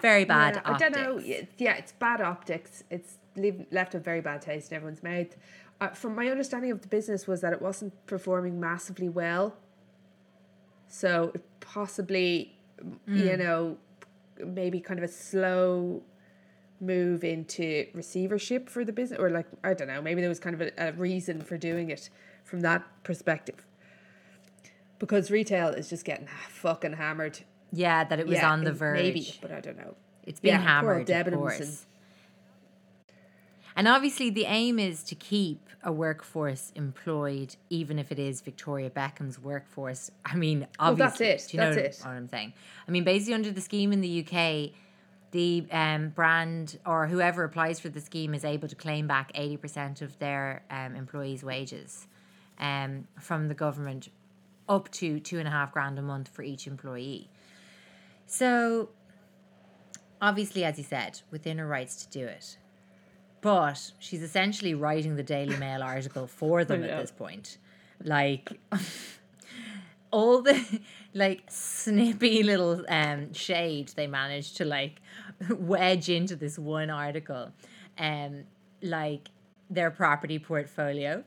[0.00, 1.18] very bad yeah, i don't know.
[1.58, 2.84] yeah, it's bad optics.
[2.90, 5.36] It's leave, left a very bad taste in everyone's mouth.
[5.80, 9.56] Uh, from my understanding of the business was that it wasn't performing massively well.
[10.88, 12.56] So it possibly
[13.06, 13.78] you know
[14.44, 16.02] maybe kind of a slow
[16.80, 20.60] move into receivership for the business or like i don't know maybe there was kind
[20.60, 22.10] of a, a reason for doing it
[22.44, 23.66] from that perspective.
[24.98, 27.40] Because retail is just getting fucking hammered
[27.74, 29.00] Yeah, that it was Yeah, on the verge.
[29.02, 29.94] maybe but i don't know
[30.26, 31.60] It's been Yeah, hammered, of course.
[31.60, 31.78] and-
[33.76, 38.88] And obviously, the aim is to keep a workforce employed, even if it is Victoria
[38.88, 40.10] Beckham's workforce.
[40.24, 42.08] I mean, Well, that's obviously, it, Do you know that's what.
[42.10, 42.52] I'm saying?
[42.86, 44.70] I mean, basically, under the scheme in the UK,
[45.32, 50.00] the um, brand or whoever applies for the scheme is able to claim back 80%
[50.02, 52.06] of their um, employees' wages
[52.60, 54.08] um, from the government,
[54.68, 57.28] up to two and a half grand a month for each employee.
[58.26, 58.90] So,
[60.20, 62.56] obviously, as you said, within her rights to do it.
[63.40, 67.58] But she's essentially writing the Daily Mail article for them at this point.
[68.02, 68.58] Like
[70.10, 70.80] all the
[71.12, 75.02] like snippy little um shade they managed to like
[75.50, 77.52] wedge into this one article.
[77.98, 78.44] Um
[78.80, 79.28] like
[79.68, 81.22] their property portfolio,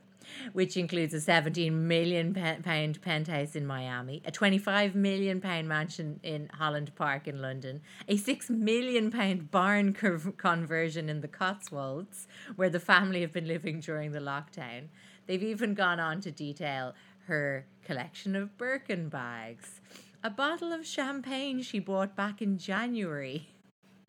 [0.52, 6.48] which includes a 17 million pound penthouse in Miami, a 25 million pound mansion in
[6.54, 12.80] Holland Park in London, a 6 million pound barn conversion in the Cotswolds, where the
[12.80, 14.88] family have been living during the lockdown.
[15.26, 16.94] They've even gone on to detail
[17.26, 19.80] her collection of Birkin bags,
[20.24, 23.48] a bottle of champagne she bought back in January.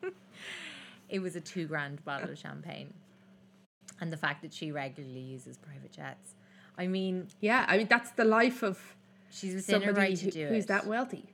[1.08, 2.94] it was a two grand bottle of champagne
[4.00, 6.34] and the fact that she regularly uses private jets.
[6.78, 8.78] I mean, yeah i mean that's the life of
[9.30, 10.68] she's within her somebody right to who- do who's it.
[10.68, 11.26] that wealthy.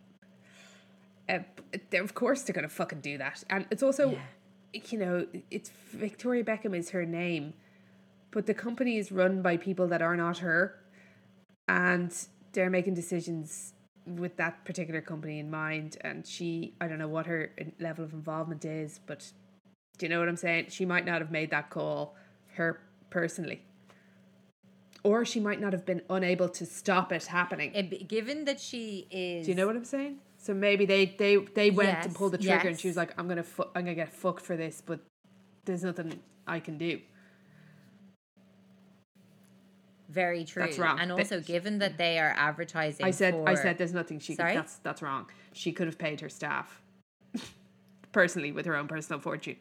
[1.29, 1.41] Uh,
[1.95, 4.17] of course, they're gonna fucking do that, and it's also,
[4.73, 7.55] you know, it's Victoria Beckham is her name,
[8.31, 10.79] but the company is run by people that are not her,
[11.69, 12.15] and
[12.53, 13.73] they're making decisions
[14.07, 15.97] with that particular company in mind.
[16.03, 17.51] And she, I don't know what her
[17.81, 19.33] level of involvement is, but
[19.99, 20.67] do you know what I'm saying?
[20.69, 22.15] She might not have made that call,
[22.57, 23.63] her personally.
[25.03, 27.73] Or she might not have been unable to stop it happening.
[27.75, 30.19] It- given that she is, Do you know what I'm saying?
[30.39, 33.19] So maybe they they they went to Yes, pull the trigger, and she was like,
[33.19, 35.01] "I'm gonna fu- I'm gonna get fucked for this, but
[35.65, 37.01] there's nothing I can do."
[40.09, 40.63] very true.
[40.63, 40.99] That's wrong.
[41.01, 44.53] And also, given that they are advertising, I said I said there's nothing she Sorry?
[44.53, 44.59] could.
[44.63, 45.27] That's that's wrong.
[45.53, 46.81] She could have paid her staff
[48.13, 49.57] personally with her own personal fortune.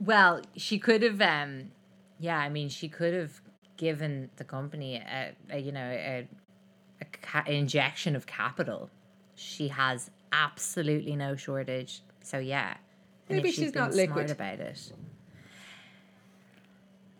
[0.00, 1.20] Well, she could have.
[1.20, 1.72] Um,
[2.22, 3.40] yeah, I mean, she could have
[3.76, 6.26] given the company a, a you know a,
[7.00, 8.88] a ca- injection of capital.
[9.34, 12.00] She has absolutely no shortage.
[12.22, 12.76] So yeah,
[13.28, 14.30] And Maybe she's been not smart liquid.
[14.30, 14.92] about it.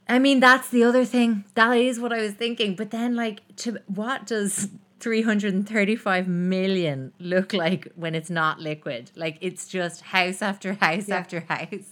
[0.08, 1.44] I mean, that's the other thing.
[1.54, 2.74] That is what I was thinking.
[2.76, 4.68] But then, like, to what does
[5.00, 9.10] 335 million look like when it's not liquid.
[9.16, 11.16] Like it's just house after house Yeah.
[11.16, 11.90] after house.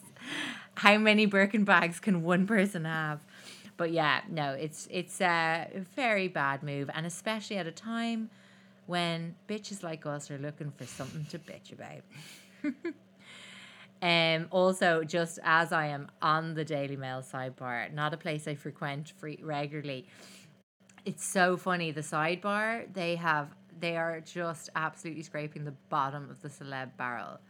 [0.81, 3.21] How many Birkin bags can one person have?
[3.77, 8.31] But yeah, no, it's it's a very bad move, and especially at a time
[8.87, 12.03] when bitches like us are looking for something to bitch about.
[14.03, 18.55] Um, also, just as I am on the Daily Mail sidebar, not a place I
[18.55, 20.07] frequent free, regularly,
[21.05, 21.91] it's so funny.
[21.91, 27.41] The sidebar they have, they are just absolutely scraping the bottom of the celeb barrel.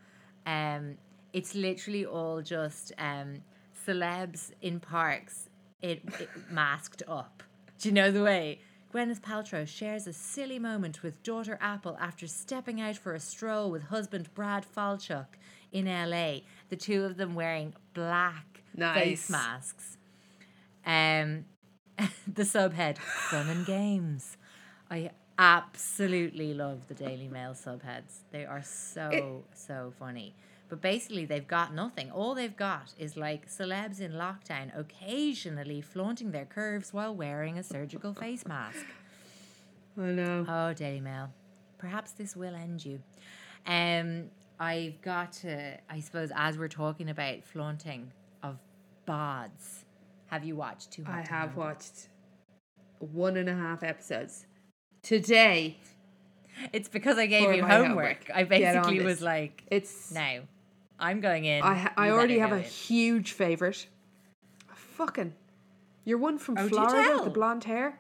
[0.45, 0.97] Um,
[1.33, 3.43] it's literally all just um,
[3.87, 5.49] celebs in parks,
[5.83, 7.43] it, it masked up.
[7.79, 8.61] Do you know the way?
[8.93, 13.71] Gwyneth Paltrow shares a silly moment with daughter Apple after stepping out for a stroll
[13.71, 15.27] with husband Brad Falchuk
[15.71, 16.41] in LA.
[16.71, 19.97] The two of them wearing black face masks.
[20.85, 21.45] Um,
[22.27, 24.37] the subhead Fun and Games.
[24.91, 28.23] I absolutely love the Daily Mail subheads.
[28.33, 30.35] They are so so funny.
[30.71, 32.11] But basically, they've got nothing.
[32.13, 37.63] All they've got is like celebs in lockdown occasionally flaunting their curves while wearing a
[37.65, 38.87] surgical face mask.
[39.99, 40.47] I know.
[40.49, 41.31] Oh, Daily Mail.
[41.79, 43.01] Perhaps this will end you.
[43.67, 44.31] Um,
[44.61, 48.13] I've got to, I suppose, as we're talking about flaunting
[48.45, 48.57] of
[49.09, 49.85] bods,
[50.29, 51.65] have you watched Too Hot I to have Handle?
[51.65, 52.09] watched
[53.01, 54.47] one and a half episodes.
[55.03, 55.79] Today,
[56.73, 57.87] It's because I gave you homework.
[57.89, 58.31] homework.
[58.35, 60.13] I basically was like, it's.
[60.13, 60.41] now,
[61.01, 61.63] I'm going in.
[61.63, 63.87] I, ha- I already have a in." huge favourite.
[64.75, 65.35] Fucking.
[66.05, 67.99] You're one from Oh, Florida with the blonde hair?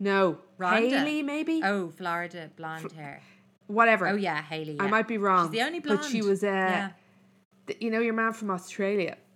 [0.00, 0.38] No.
[0.58, 0.90] Rhonda.
[0.90, 1.60] Haley, maybe?
[1.64, 3.20] Oh, Florida blonde hair.
[3.66, 4.08] Whatever.
[4.08, 4.76] Oh, yeah, Haley.
[4.78, 5.46] I might be wrong.
[5.46, 6.00] She's the only blonde.
[6.02, 6.90] But she was, uh, yeah.
[7.66, 9.16] th- you know, your man from Australia.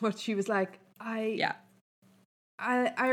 [0.00, 1.52] What she was like, I, yeah.
[2.58, 3.04] I, I,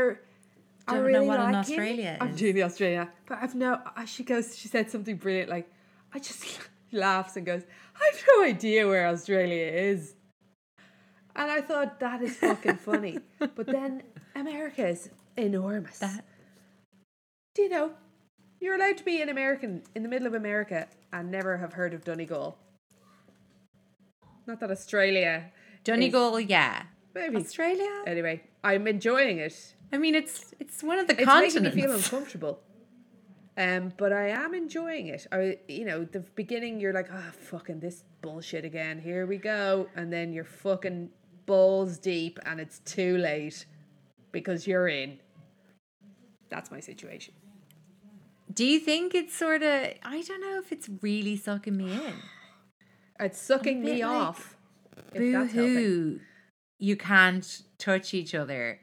[0.88, 1.78] I Don't know really what an like him.
[1.78, 2.36] Australia I'm is.
[2.36, 3.80] doing the Australia, but I've no.
[4.06, 4.56] She goes.
[4.56, 5.50] She said something brilliant.
[5.50, 5.68] Like,
[6.14, 6.42] I just
[6.92, 7.62] laughs and goes,
[7.96, 10.14] I've no idea where Australia is.
[11.34, 13.18] And I thought that is fucking funny.
[13.38, 14.02] but then
[14.34, 15.98] America is enormous.
[15.98, 16.24] That-
[17.54, 17.92] Do you know?
[18.60, 21.94] You're allowed to be an American in the middle of America and never have heard
[21.94, 22.56] of Donegal.
[24.46, 25.50] Not that Australia.
[25.84, 26.84] Donegal, yeah.
[27.14, 27.36] Maybe.
[27.36, 28.02] Australia?
[28.06, 29.74] Anyway, I'm enjoying it.
[29.92, 31.54] I mean, it's it's one of the It's continents.
[31.76, 32.60] making me feel uncomfortable.
[33.56, 35.26] Um, but I am enjoying it.
[35.30, 38.98] I, you know, the beginning you're like, ah, fucking this bullshit again.
[38.98, 41.10] Here we go, and then you're fucking
[41.44, 43.66] balls deep, and it's too late
[44.30, 45.18] because you're in.
[46.48, 47.34] That's my situation.
[48.52, 49.92] Do you think it's sort of?
[50.02, 52.14] I don't know if it's really sucking me in.
[53.20, 54.56] It's sucking me like, off.
[55.14, 56.20] If Boo hoo!
[56.80, 58.80] You can't touch each other.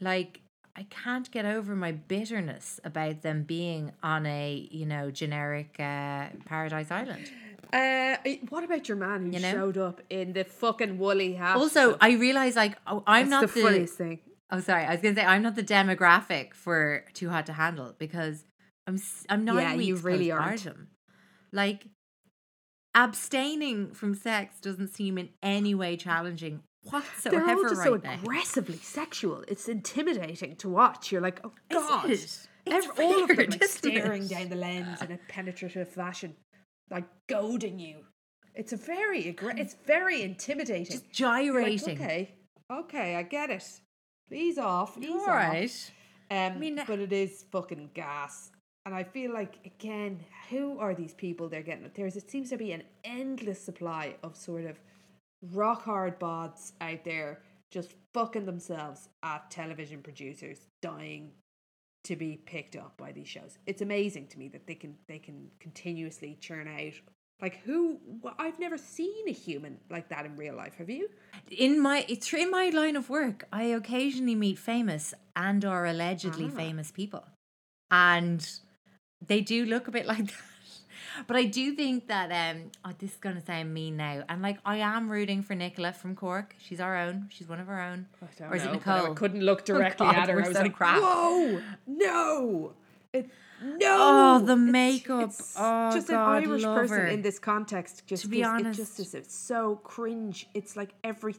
[0.00, 0.42] Like
[0.76, 6.28] I can't get over my bitterness about them being on a you know generic uh,
[6.46, 7.30] paradise island.
[7.72, 8.16] Uh,
[8.50, 9.52] what about your man who You know?
[9.52, 11.56] showed up in the fucking woolly hat?
[11.56, 14.20] Also, I realize like oh, I'm It's not the funniest thing.
[14.50, 14.84] Oh, sorry.
[14.84, 18.44] I was gonna say I'm not the demographic for Too Hot to Handle because
[18.86, 20.86] I'm I'm nine Yeah, weeks you really postpartum.
[21.52, 21.86] Like
[22.94, 27.96] abstaining from sex doesn't seem in any way challenging whatsoever They're all just right so
[27.96, 28.14] now.
[28.14, 29.44] aggressively sexual.
[29.48, 31.12] It's intimidating to watch.
[31.12, 32.06] You're like, oh god.
[32.10, 32.12] it?
[32.12, 34.30] It's Ev- all of them weird, like staring it?
[34.30, 36.34] down the lens in a penetrative fashion,
[36.90, 37.98] like goading you.
[38.54, 40.84] It's a very aggr- it's very intimidating.
[40.86, 42.00] Just You're like, gyrating.
[42.00, 42.34] okay,
[42.72, 43.64] okay, I get it.
[44.32, 45.26] Ease off, ease All off.
[45.28, 45.90] right.
[46.30, 48.50] Um, mean- but it is fucking gas.
[48.86, 50.20] And I feel like again,
[50.50, 51.90] who are these people they're getting?
[51.94, 54.78] There's it seems to be an endless supply of sort of
[55.52, 61.32] rock hard bods out there just fucking themselves at television producers dying
[62.04, 63.58] to be picked up by these shows.
[63.66, 66.92] It's amazing to me that they can they can continuously churn out
[67.42, 67.98] like who
[68.38, 70.74] I've never seen a human like that in real life.
[70.76, 71.08] Have you?
[71.50, 76.50] In my it's in my line of work, I occasionally meet famous and or allegedly
[76.52, 76.56] Ah.
[76.56, 77.24] famous people.
[77.90, 78.48] And
[79.26, 80.34] they do look a bit like that.
[81.26, 84.24] But I do think that um oh, this is gonna sound mean now.
[84.28, 86.54] And like I am rooting for Nicola from Cork.
[86.58, 87.28] She's our own.
[87.30, 88.06] She's one of our own.
[88.40, 89.14] or is it but I Nicole?
[89.14, 90.42] couldn't look directly God, at her.
[90.42, 91.00] I was so like, crap.
[91.02, 92.72] whoa, no,
[93.12, 93.28] it,
[93.62, 93.78] no.
[93.82, 95.24] Oh, the makeup.
[95.30, 97.06] it's Oh, just God, an Irish person her.
[97.06, 98.06] in this context.
[98.06, 98.78] Just To be gives- honest.
[98.78, 100.48] it just is it's so cringe.
[100.54, 101.36] It's like every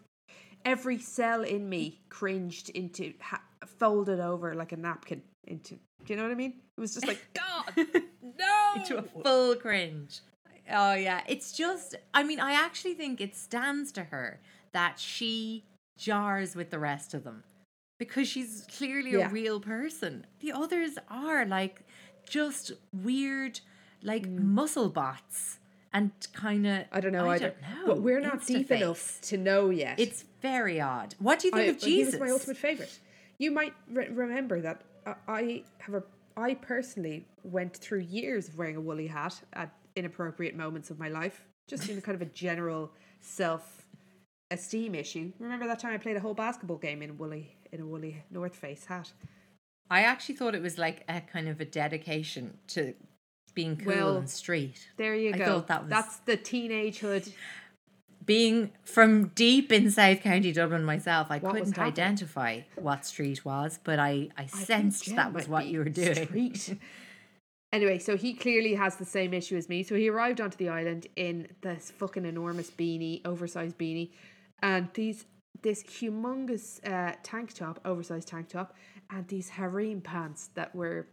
[0.66, 3.42] every cell in me cringed into ha-
[3.80, 5.76] folded over like a napkin into.
[6.06, 6.54] Do you know what I mean?
[6.78, 7.74] It was just like God,
[8.22, 8.74] no.
[8.76, 10.20] into a full cringe.
[10.72, 11.96] Oh yeah, it's just.
[12.14, 14.40] I mean, I actually think it stands to her
[14.74, 15.64] that she
[15.98, 17.44] jars with the rest of them.
[18.00, 19.30] because she's clearly Yeah.
[19.30, 20.26] a real person.
[20.42, 21.82] The others are like
[22.30, 23.62] just weird,
[24.04, 25.60] like muscle bots
[25.94, 26.74] and kind of.
[26.74, 26.86] Mm.
[26.92, 27.54] I don't know I either.
[27.62, 27.86] don't know.
[27.94, 30.00] But we're not deep enough to know yet.
[30.00, 31.16] It's very odd.
[31.20, 32.14] What do you think I, of well, he Jesus?
[32.16, 33.00] was my ultimate favorite.
[33.38, 34.82] You might re- remember that
[35.28, 36.04] I- have a.
[36.38, 41.08] I personally went through years of wearing a woolly hat at inappropriate moments of my
[41.08, 42.92] life, just in a kind of a general
[43.22, 43.88] self
[44.52, 45.32] esteem issue.
[45.40, 48.24] Remember that time I played a whole basketball game in a woolly in a woolly
[48.30, 49.12] North Face hat?
[49.90, 52.94] I actually thought it was like a kind of a dedication to
[53.54, 54.90] being cool Well, and street.
[54.98, 55.46] There you I go.
[55.46, 57.32] thought that was- That's the teenagehood.
[58.26, 63.80] Being from deep in South County Dublin myself, I What couldn't identify what street was,
[63.84, 66.26] but I, I, I sensed that was what you were doing.
[66.28, 66.78] street.
[67.74, 69.84] Anyway, so he clearly has the same issue as me.
[69.84, 74.12] So he arrived onto the island in this fucking enormous beanie, oversized beanie,
[74.62, 75.26] and these
[75.62, 78.76] this humongous uh, tank top, oversized tank top,
[79.10, 81.08] and these harem pants that were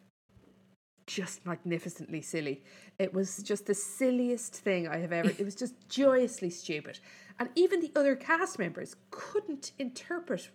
[1.06, 2.62] just magnificently silly.
[2.98, 5.30] It was just the silliest thing I have ever.
[5.30, 6.98] It was just joyously stupid,
[7.38, 10.50] and even the other cast members couldn't interpret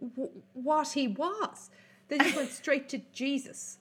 [0.00, 1.70] w- what he was.
[2.08, 3.78] They just went straight to Jesus.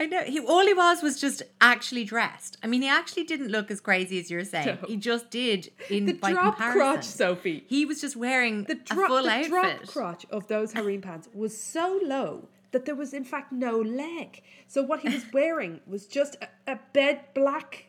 [0.00, 0.22] I know.
[0.24, 2.56] He all he was was just actually dressed.
[2.62, 4.66] I mean, he actually didn't look as crazy as you're saying.
[4.80, 4.88] No.
[4.88, 6.80] He just did in The by drop comparison.
[6.80, 7.64] crotch, Sophie.
[7.68, 12.00] He was just wearing The, full the drop crotch of those harem pants was so
[12.02, 14.42] low that there was in fact no leg.
[14.66, 17.86] So what he was wearing was just a, a bed black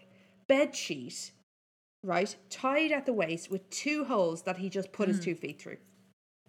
[0.48, 1.32] bed sheet,
[2.04, 5.24] right, tied at the waist with two holes that he just put his mm.
[5.24, 5.78] two feet through.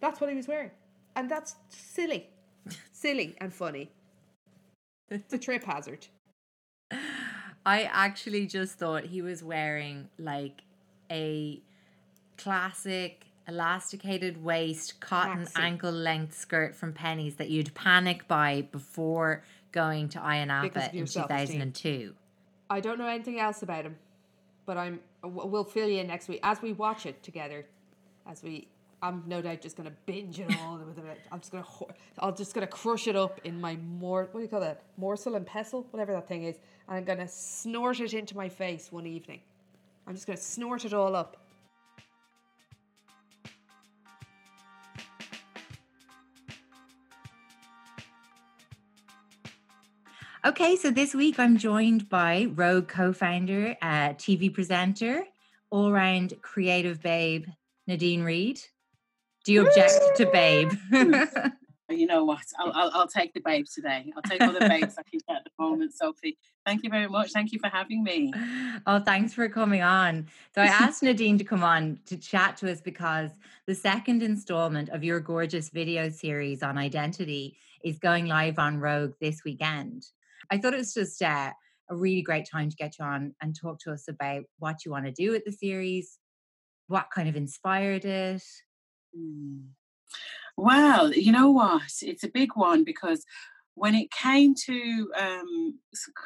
[0.01, 0.72] That's what he was wearing,
[1.16, 2.28] and that's silly,
[2.93, 3.91] silly and funny.
[5.09, 6.07] It's a trip hazard.
[7.66, 10.62] I actually just thought he was wearing like
[11.11, 11.62] a
[12.37, 15.53] classic elasticated waist cotton Classy.
[15.57, 19.42] ankle length skirt from Penneys that you'd panic buy before
[19.72, 22.14] going to Ayia Napa in 2002.
[22.70, 23.97] I don't know anything else about him,
[24.66, 25.01] but I'm.
[25.22, 27.66] We'll fill you in next week as we watch it together.
[28.26, 28.68] As we,
[29.03, 30.78] I'm no doubt just gonna binge it all.
[30.78, 31.20] with it.
[31.30, 31.66] I'm just gonna.
[32.18, 34.28] I'm just gonna crush it up in my more.
[34.30, 34.82] What do you call that?
[34.97, 36.57] Morsel and pestle, whatever that thing is.
[36.88, 39.40] And I'm gonna snort it into my face one evening.
[40.07, 41.36] I'm just gonna snort it all up.
[50.55, 55.24] Okay, so this week I'm joined by Rogue co founder, uh, TV presenter,
[55.68, 57.46] all round creative babe,
[57.88, 58.61] Nadine Reid.
[59.44, 60.70] Do you object to babe?
[61.90, 62.44] You know what?
[62.59, 64.12] I'll, I'll, I'll take the babes today.
[64.16, 66.38] I'll take all the babes I can get at the moment, Sophie.
[66.64, 67.32] Thank you very much.
[67.32, 68.32] Thank you for having me.
[68.86, 70.28] oh, thanks for coming on.
[70.55, 73.32] So I asked Nadine to come on to chat to us because
[73.66, 79.14] the second installment of your gorgeous video series on identity is going live on Rogue
[79.20, 80.07] this weekend.
[80.51, 81.53] I thought it was just a
[81.90, 85.07] really great time to get you on and talk to us about what you want
[85.07, 86.18] to do with the series,
[86.88, 88.42] what kind of inspired it.
[89.16, 89.59] Hmm.
[90.57, 91.82] Well, you know what?
[92.03, 93.24] It's a big one because
[93.74, 95.78] when it came to um,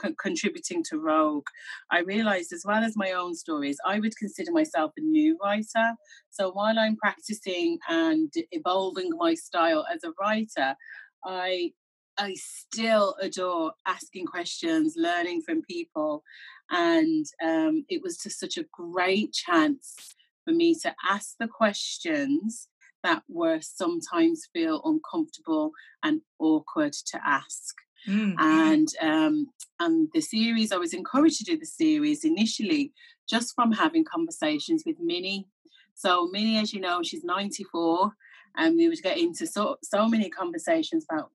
[0.03, 1.47] co- contributing to Rogue,
[1.91, 5.95] I realized as well as my own stories, I would consider myself a new writer.
[6.29, 10.77] So while I'm practicing and evolving my style as a writer,
[11.25, 11.73] I
[12.19, 16.25] I still adore asking questions, learning from people,
[16.71, 19.95] and um, it was just such a great chance
[20.45, 22.69] for me to ask the questions
[23.05, 27.75] that were sometimes feel uncomfortable and awkward to ask.
[28.39, 29.47] And um,
[29.81, 32.93] and the series, I was encouraged to do the series initially
[33.29, 35.47] just from having conversations with Minnie.
[35.95, 38.13] So Minnie, as you know, she's 94,
[38.57, 41.31] and we would get into so so many conversations about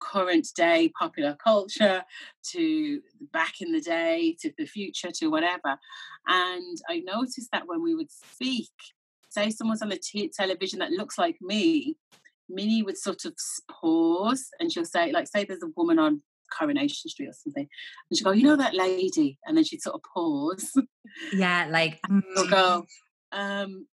[0.00, 2.02] current day popular culture
[2.52, 3.00] to
[3.32, 5.78] back in the day to the future to whatever.
[6.26, 8.70] And i noticed that when we would speak
[9.30, 11.96] say someone's on the t- television that looks like me
[12.48, 13.34] minnie would sort of
[13.70, 16.22] pause and she'll say like say there's a woman on
[16.56, 17.68] coronation street or something
[18.10, 19.38] and she'll go you know that lady?
[19.46, 20.72] And then she'd sort of pause.
[21.32, 22.00] Yeah, like
[22.36, 22.86] she'll go
[23.32, 23.86] um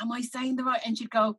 [0.00, 1.38] am i saying the right and she'd go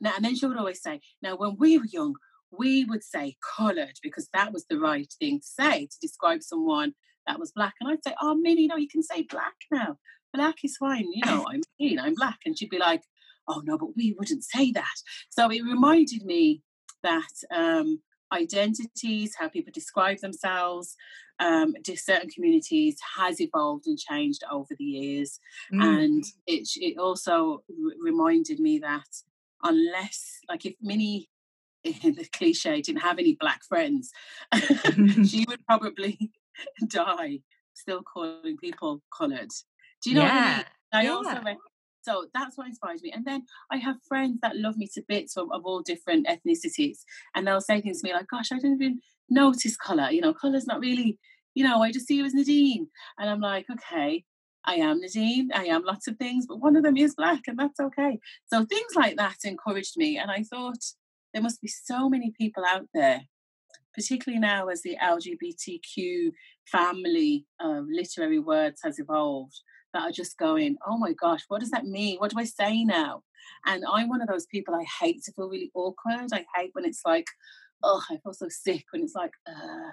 [0.00, 2.14] no and then she would always say now when we were young
[2.50, 6.94] we would say coloured because that was the right thing to say to describe someone
[7.26, 7.74] that was black.
[7.80, 9.96] And I'd say, oh, Minnie, no, you can say black now.
[10.32, 11.06] Black is fine.
[11.12, 12.38] You know, I'm mean, I'm black.
[12.44, 13.02] And she'd be like,
[13.48, 14.94] oh, no, but we wouldn't say that.
[15.30, 16.62] So it reminded me
[17.02, 18.00] that um,
[18.32, 20.96] identities, how people describe themselves,
[21.38, 25.40] um, certain communities has evolved and changed over the years.
[25.72, 29.08] mm, And it, it also r- reminded me that
[29.62, 31.28] unless, like, if Minnie
[31.84, 34.10] the cliche didn't have any black friends,
[35.26, 36.30] she would probably
[36.88, 37.40] die
[37.74, 39.50] still calling people coloured.
[40.02, 40.34] Do you know yeah.
[40.34, 40.64] what I mean?
[40.92, 41.10] I yeah.
[41.10, 41.58] also
[42.02, 43.12] so that's what inspires me.
[43.12, 46.98] And then I have friends that love me to bits of, of all different ethnicities.
[47.34, 50.10] And they'll say things to me like, gosh, I didn't even notice colour.
[50.10, 51.18] You know, colour's not really,
[51.54, 52.88] you know, I just see you as Nadine.
[53.18, 54.24] And I'm like, okay,
[54.64, 55.50] I am Nadine.
[55.54, 58.18] I am lots of things, but one of them is black, and that's okay.
[58.52, 60.18] So things like that encouraged me.
[60.18, 60.80] And I thought
[61.32, 63.22] there must be so many people out there,
[63.94, 66.32] particularly now as the LGBTQ
[66.66, 69.60] family of literary words has evolved
[69.92, 72.18] that are just going, oh my gosh, what does that mean?
[72.18, 73.22] What do I say now?
[73.66, 76.28] And I'm one of those people I hate to feel really awkward.
[76.32, 77.26] I hate when it's like,
[77.82, 79.92] oh, I feel so sick when it's like, uh,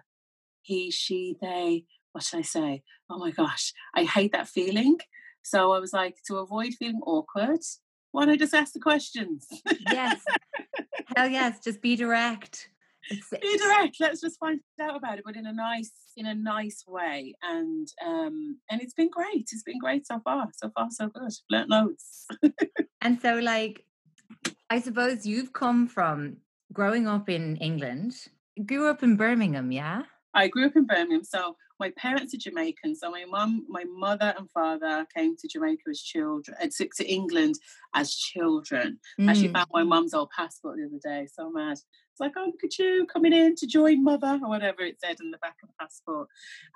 [0.62, 2.84] he, she, they, what should I say?
[3.10, 4.98] Oh my gosh, I hate that feeling.
[5.44, 7.62] So I was like, to avoid feeling awkward,
[8.12, 9.48] why don't I just ask the questions?
[9.92, 10.22] Yes.
[11.18, 12.70] Hell yes, just be direct.
[13.10, 13.98] It's, be direct.
[14.00, 17.34] Let's just find out about it, but in a nice, in a nice way.
[17.42, 19.50] And um, and it's been great.
[19.52, 20.48] It's been great so far.
[20.56, 21.32] So far, so good.
[21.50, 22.28] Learned loads.
[23.02, 23.84] and so, like,
[24.70, 26.38] I suppose you've come from
[26.72, 28.14] growing up in England.
[28.64, 30.04] Grew up in Birmingham, yeah.
[30.38, 32.96] I grew up in Birmingham, so my parents are Jamaican.
[32.96, 37.12] So my mum, my mother and father came to Jamaica as children, uh, to, to
[37.12, 37.56] England
[37.96, 39.00] as children.
[39.20, 39.30] Mm.
[39.30, 41.28] Actually found my mum's old passport the other day.
[41.34, 41.74] So mad.
[41.74, 45.18] It's like, oh, look at you coming in to join mother or whatever it said
[45.20, 46.28] in the back of the passport.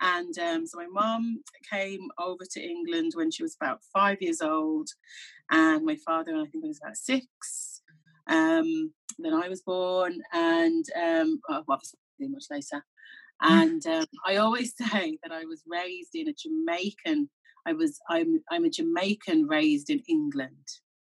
[0.02, 4.42] And um, so my mum came over to England when she was about five years
[4.42, 4.90] old,
[5.52, 7.82] and my father, I think, was about six.
[8.28, 11.82] Um, then I was born, and um, well,
[12.30, 12.84] much later.
[13.42, 17.30] And um, I always say that I was raised in a Jamaican.
[17.66, 20.68] I was I'm I'm a Jamaican raised in England.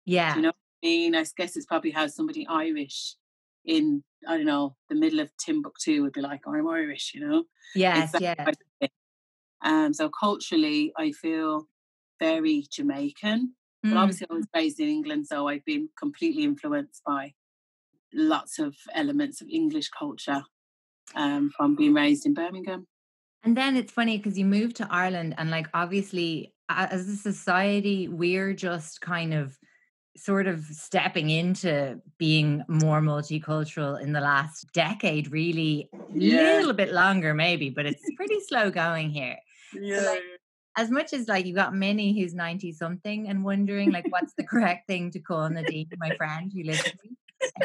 [0.05, 0.33] Yeah.
[0.33, 0.49] Do you know
[0.83, 1.15] I mean?
[1.15, 3.15] I guess it's probably how somebody Irish
[3.65, 7.27] in I don't know the middle of Timbuktu would be like, oh, I'm Irish, you
[7.27, 7.43] know.
[7.75, 8.51] Yes, yeah.
[9.63, 11.67] Um, so culturally, I feel
[12.19, 13.53] very Jamaican.
[13.85, 13.93] Mm.
[13.93, 17.33] But obviously, I was raised in England, so I've been completely influenced by
[18.13, 20.43] lots of elements of English culture
[21.15, 22.87] um, from being raised in Birmingham.
[23.43, 28.07] And then it's funny because you moved to Ireland, and like obviously, as a society,
[28.07, 29.57] we're just kind of
[30.17, 36.57] sort of stepping into being more multicultural in the last decade, really, a Yeah.
[36.57, 39.37] little bit longer, maybe, but it's pretty slow going here.
[39.71, 40.01] Yeah.
[40.01, 40.23] like,
[40.75, 44.43] As much as like you got Minnie who's 90 something and wondering like what's the
[44.43, 47.17] correct thing to call Nadine, my friend who lives with me.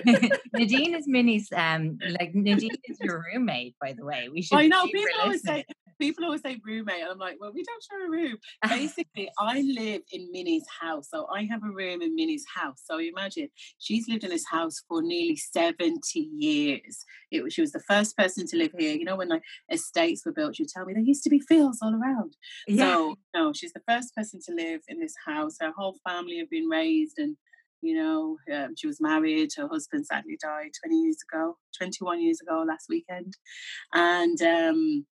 [0.52, 4.28] Nadine is Minnie's um like Nadine is your roommate, by the way.
[4.30, 5.64] We should I know people always say
[6.02, 8.36] people always say roommate, and I'm like, well, we don't share a room.
[8.68, 12.82] Basically, I live in Minnie's house, so I have a room in Minnie's house.
[12.84, 13.48] So imagine
[13.78, 17.04] she's lived in this house for nearly 70 years.
[17.30, 18.94] It was she was the first person to live here.
[18.96, 21.78] You know, when like estates were built, you tell me there used to be fields
[21.82, 22.36] all around.
[22.66, 22.94] Yeah.
[22.94, 25.56] So no, she's the first person to live in this house.
[25.60, 27.36] Her whole family have been raised and.
[27.82, 29.50] You know, um, she was married.
[29.56, 33.36] Her husband sadly died 20 years ago, 21 years ago last weekend.
[33.92, 35.06] And um,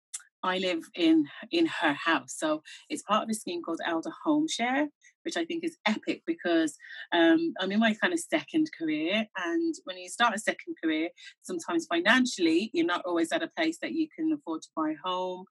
[0.42, 2.34] I live in in her house.
[2.36, 4.88] So it's part of a scheme called Elder Home Share,
[5.26, 6.76] which I think is epic because
[7.12, 9.26] um, I'm in my kind of second career.
[9.44, 11.08] And when you start a second career,
[11.42, 15.08] sometimes financially, you're not always at a place that you can afford to buy a
[15.08, 15.44] home.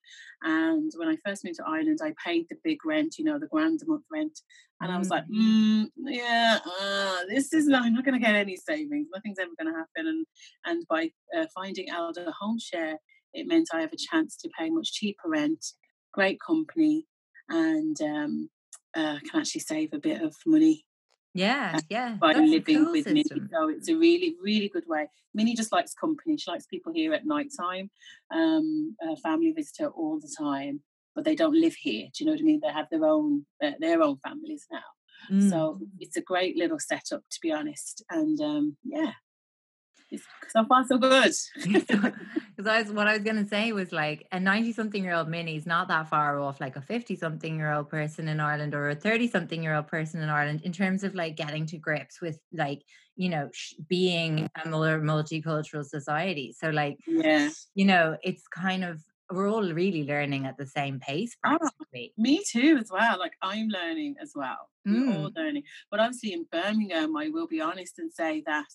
[0.43, 3.47] And when I first moved to Ireland, I paid the big rent, you know, the
[3.47, 4.39] grand a month rent.
[4.82, 8.36] And I was like, mm, yeah, uh, this is not, I'm not going to get
[8.36, 9.07] any savings.
[9.13, 10.07] Nothing's ever going to happen.
[10.07, 10.26] And
[10.65, 12.97] and by uh, finding Elder Home Share,
[13.34, 15.65] it meant I have a chance to pay much cheaper rent,
[16.13, 17.07] great company,
[17.49, 18.49] and um,
[18.95, 20.85] uh, can actually save a bit of money
[21.33, 22.15] Yeah, yeah.
[22.19, 23.23] by That's living cool with Minnie.
[23.51, 25.09] So it's a really, really good way.
[25.33, 26.37] Minnie just likes company.
[26.37, 27.91] She likes people here at night time.
[28.33, 30.81] Um, family visit her all the time,
[31.13, 32.07] but they don't live here.
[32.13, 32.61] Do you know what I mean?
[32.63, 34.89] They have their own uh, their own families now.
[35.31, 35.49] Mm.
[35.49, 38.03] So it's a great little setup, to be honest.
[38.09, 39.11] And um, yeah,
[40.49, 41.32] so far so good.
[42.57, 45.13] Because I was, what I was going to say was like a 90 something year
[45.13, 48.39] old Minnie is not that far off like a 50 something year old person in
[48.39, 51.66] Ireland or a 30 something year old person in Ireland in terms of like getting
[51.66, 52.82] to grips with like,
[53.18, 56.55] you know, sh- being a more multicultural society.
[56.57, 57.49] So, like, yeah.
[57.74, 61.36] you know, it's kind of, we're all really learning at the same pace.
[61.43, 62.13] Practically.
[62.18, 63.20] Me too, as well.
[63.20, 64.70] Like I'm learning as well.
[64.86, 65.36] We're all Mm.
[65.36, 65.63] learning.
[65.91, 68.68] But obviously, in Birmingham, I will be honest and say that,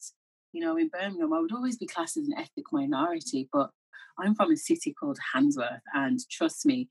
[0.53, 3.48] you know, in Birmingham, I would always be classed as an ethnic minority.
[3.53, 3.70] But
[4.18, 6.88] I'm from a city called Handsworth, and trust me,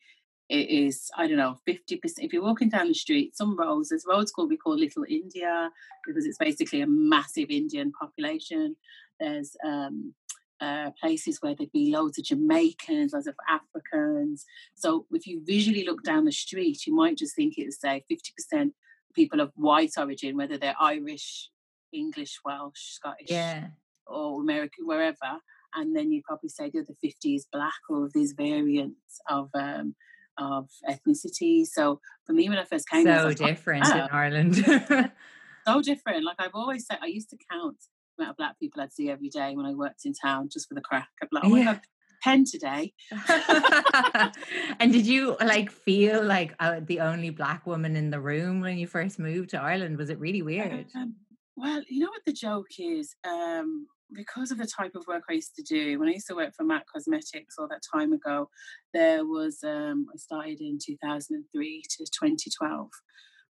[0.49, 2.25] it is I don't know, fifty percent.
[2.25, 5.69] If you're walking down the street, some roads, there's roads called we call Little India
[6.05, 8.75] because it's basically a massive Indian population.
[9.19, 10.13] There's um,
[10.61, 14.45] uh, places where there'd be loads of Jamaicans, loads of Africans.
[14.75, 18.71] So if you visually look down the street, you might just think it's, say 50%
[19.13, 21.49] people of white origin, whether they're Irish,
[21.93, 23.69] English, Welsh, Scottish, Yeah.
[24.07, 25.39] or American, wherever.
[25.75, 29.95] And then you probably say the other 50 is black or these variants of um,
[30.37, 31.65] of ethnicity.
[31.65, 34.01] So for me, when I first came, So like, "Oh, different in.
[34.11, 34.55] Ireland.
[35.67, 36.23] so different.
[36.25, 37.77] Like I've always said, I used to count
[38.17, 40.67] the amount of black people I'd see every day when I worked in town just
[40.67, 41.09] for the crack.
[41.21, 41.65] I'd be like, oh my Yeah.
[41.65, 41.81] god,
[42.23, 42.93] ten today.
[44.79, 48.77] and did you like feel like uh, the only black woman in the room when
[48.77, 49.97] you first moved to Ireland?
[49.97, 50.87] Was it really weird?
[50.95, 51.15] Um,
[51.59, 53.15] well, you know what the joke is?
[53.27, 56.35] Um, because of the type of work I used to do, when I used to
[56.35, 58.49] work for MAC Cosmetics all that time ago,
[58.93, 62.89] there was um, I started in 2003 to 2012.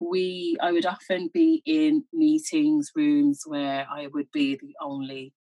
[0.00, 5.32] We I would often be in meetings rooms where I would be the only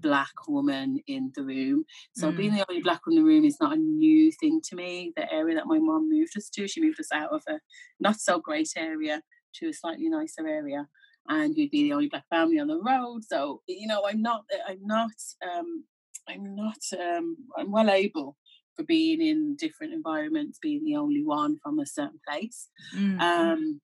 [0.00, 1.84] black woman in the room.
[2.14, 2.36] So Mm.
[2.36, 5.12] being the only black woman in the room is not a new thing to me.
[5.16, 7.60] The area that my mom moved us to, she moved us out of a
[8.00, 9.22] not so great area
[9.54, 10.88] to a slightly nicer area
[11.28, 13.24] and we'd be the only black family on the road.
[13.24, 15.10] So you know, I'm not, I'm not,
[15.42, 15.84] um,
[16.28, 18.36] I'm not, um, I'm well able
[18.76, 22.68] for being in different environments, being the only one from a certain place.
[22.96, 23.20] Mm.
[23.20, 23.80] Um,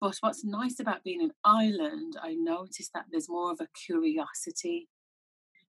[0.00, 4.88] but what's nice about being in Ireland, I noticed that there's more of a curiosity.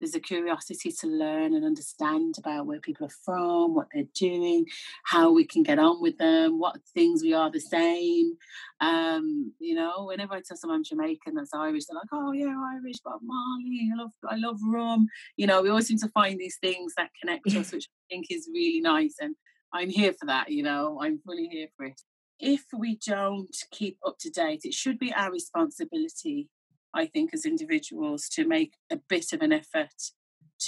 [0.00, 4.66] There's a curiosity to learn and understand about where people are from, what they're doing,
[5.04, 8.34] how we can get on with them, what things we are the same.
[8.80, 12.56] Um, you know, whenever I tell someone I'm Jamaican that's Irish, they're like, "Oh yeah,
[12.74, 16.38] Irish, Bob Marley, I love, I love rum." You know, we always seem to find
[16.38, 19.36] these things that connect us, which I think is really nice, and
[19.72, 20.50] I'm here for that.
[20.50, 22.00] You know, I'm fully here for it
[22.40, 26.48] if we don't keep up to date, it should be our responsibility,
[26.94, 29.94] I think, as individuals to make a bit of an effort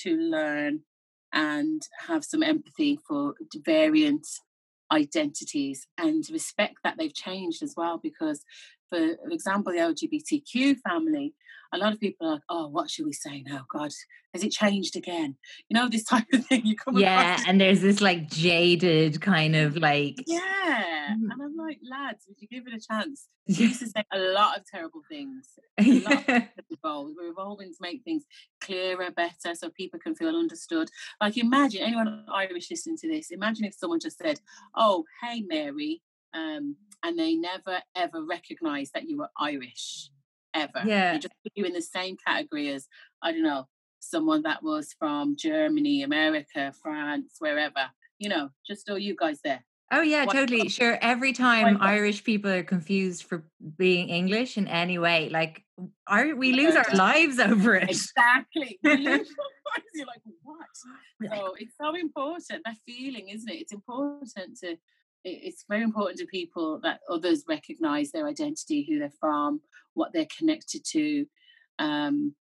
[0.03, 0.81] to learn
[1.33, 4.27] and have some empathy for variant
[4.93, 7.99] identities and respect that they've changed as well.
[8.03, 8.45] Because,
[8.91, 11.35] for example, the LGBTQ family,
[11.73, 13.65] a lot of people are like, oh, what should we say now?
[13.73, 13.91] God,
[14.35, 15.37] has it changed again?
[15.69, 17.49] You know, this type of thing you come yeah, across.
[17.49, 20.41] and there's this like jaded kind of like Yeah.
[21.13, 21.31] Mm.
[21.31, 23.27] And I'm like, lads, would you give it a chance?
[23.49, 25.49] We used to say a lot of terrible things.
[25.79, 27.17] A lot of evolved.
[27.19, 28.25] We're evolving to make things
[28.61, 30.89] clearer, better, so people can feel understood.
[31.21, 34.39] Like, imagine anyone Irish listening to this, imagine if someone just said,
[34.77, 36.03] Oh, hey, Mary,
[36.35, 40.11] um, and they never ever recognized that you were Irish,
[40.55, 40.83] ever.
[40.85, 41.13] Yeah.
[41.13, 42.87] They just put you in the same category as,
[43.23, 43.67] I don't know,
[44.01, 47.91] someone that was from Germany, America, France, wherever.
[48.19, 49.65] You know, just all you guys there.
[49.95, 50.69] Oh yeah, Why totally.
[50.71, 50.99] Sure.
[51.03, 51.77] Every time?
[51.81, 53.45] Irish people are confused for
[53.77, 55.63] being English in any way, like
[56.07, 57.91] our, we lose our lives over it.
[57.91, 58.79] Exactly.
[58.83, 59.29] We lose
[59.95, 60.67] You're like, what?
[60.75, 62.63] So it's so important.
[62.65, 63.61] That feeling, isn't it?
[63.61, 64.77] It's important to.
[65.25, 69.61] It's very important to people that others recognise their identity, who they're from,
[69.95, 71.27] what they're connected to,
[71.79, 72.35] um,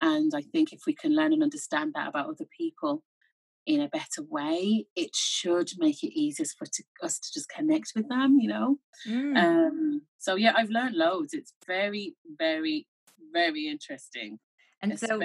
[0.00, 3.02] and I think if we can learn and understand that about other people
[3.66, 7.92] in a better way, it should make it easier for to, us to just connect
[7.94, 8.38] with them.
[8.40, 8.76] You know.
[9.08, 9.36] Mm.
[9.36, 11.32] Um, so yeah, I've learned loads.
[11.34, 12.86] It's very, very,
[13.32, 14.38] very interesting.
[14.80, 15.20] and so,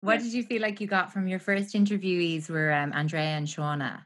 [0.00, 0.22] what yeah.
[0.22, 2.48] did you feel like you got from your first interviewees?
[2.48, 4.04] Were um, Andrea and Shauna?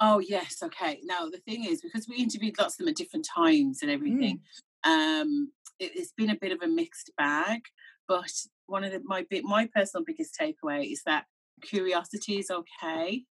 [0.00, 1.00] Oh yes, okay.
[1.04, 4.40] Now the thing is, because we interviewed lots of them at different times and everything,
[4.84, 5.20] Mm.
[5.22, 7.62] um, it, it's been a bit of a mixed bag.
[8.06, 8.32] But
[8.66, 11.24] one of the, my my personal biggest takeaway is that
[11.62, 13.24] curiosity is okay.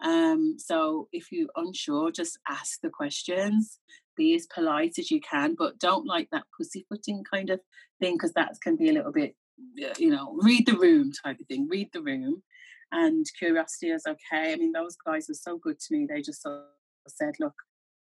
[0.00, 3.78] Um, so if you're unsure, just ask the questions.
[4.16, 7.60] Be as polite as you can, but don't like that pussyfooting kind of
[8.00, 9.34] thing because that can be a little bit,
[9.98, 11.68] you know, read the room type of thing.
[11.68, 12.42] Read the room,
[12.92, 14.52] and curiosity is okay.
[14.52, 16.06] I mean, those guys were so good to me.
[16.08, 17.54] They just sort of said, "Look,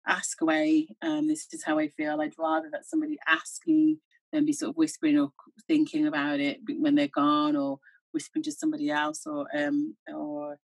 [0.06, 0.88] ask away.
[1.02, 2.20] Um, this is how I feel.
[2.20, 3.98] I'd rather that somebody ask me
[4.32, 5.30] than be sort of whispering or
[5.68, 7.78] thinking about it when they're gone, or
[8.12, 10.58] whispering to somebody else, or um, or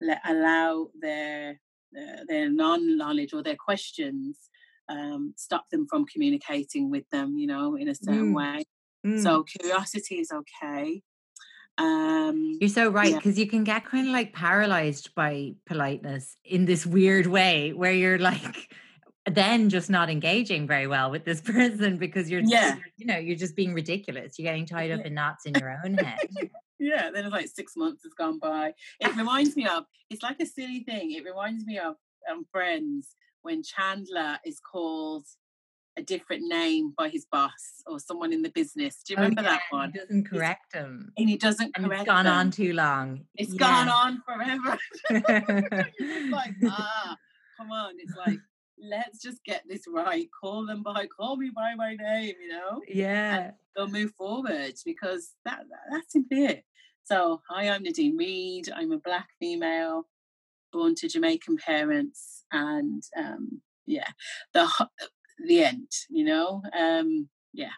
[0.00, 1.60] let, allow their
[1.96, 4.38] uh, their non-knowledge or their questions
[4.88, 7.36] um, stop them from communicating with them.
[7.38, 8.34] You know, in a certain Mm.
[8.34, 8.64] way.
[9.06, 9.22] Mm.
[9.22, 11.02] So curiosity is okay.
[11.76, 13.16] Um, You're so right yeah.
[13.16, 17.92] because you can get kind of like paralyzed by politeness in this weird way where
[17.92, 18.72] you're like
[19.30, 22.76] then just not engaging very well with this person because you're Yeah.
[22.96, 25.06] you know you're just being ridiculous you're getting tied up Yeah.
[25.06, 26.18] in knots in your own head
[26.80, 28.74] yeah, then it's like six months has gone by.
[29.00, 31.12] It reminds me of it's like a silly thing.
[31.12, 31.94] It reminds me of
[32.30, 35.24] um, Friends when Chandler is called
[35.96, 37.52] a different name by his boss
[37.86, 39.02] or someone in the business.
[39.06, 39.92] Do you Oh, remember yeah, that one?
[39.92, 41.12] He doesn't correct him.
[41.16, 42.34] And he doesn't And correct it's gone them.
[42.34, 43.24] on too long.
[43.36, 43.58] It's Yeah.
[43.58, 44.78] gone on forever.
[46.30, 47.16] like, ah,
[47.56, 47.94] come on.
[47.98, 48.40] It's like,
[48.78, 50.28] let's just get this right.
[50.40, 52.80] Call them by, call me by my name, you know?
[52.88, 53.52] yeah.
[53.76, 56.64] They'll move forward because that, that that's simply it.
[57.04, 58.70] So, hi, I'm Nadine Reid.
[58.74, 60.06] I'm a black female
[60.74, 64.08] born to Jamaican parents, and um, yeah,
[64.52, 64.68] the
[65.46, 65.90] the end.
[66.10, 67.70] You know, um, yeah.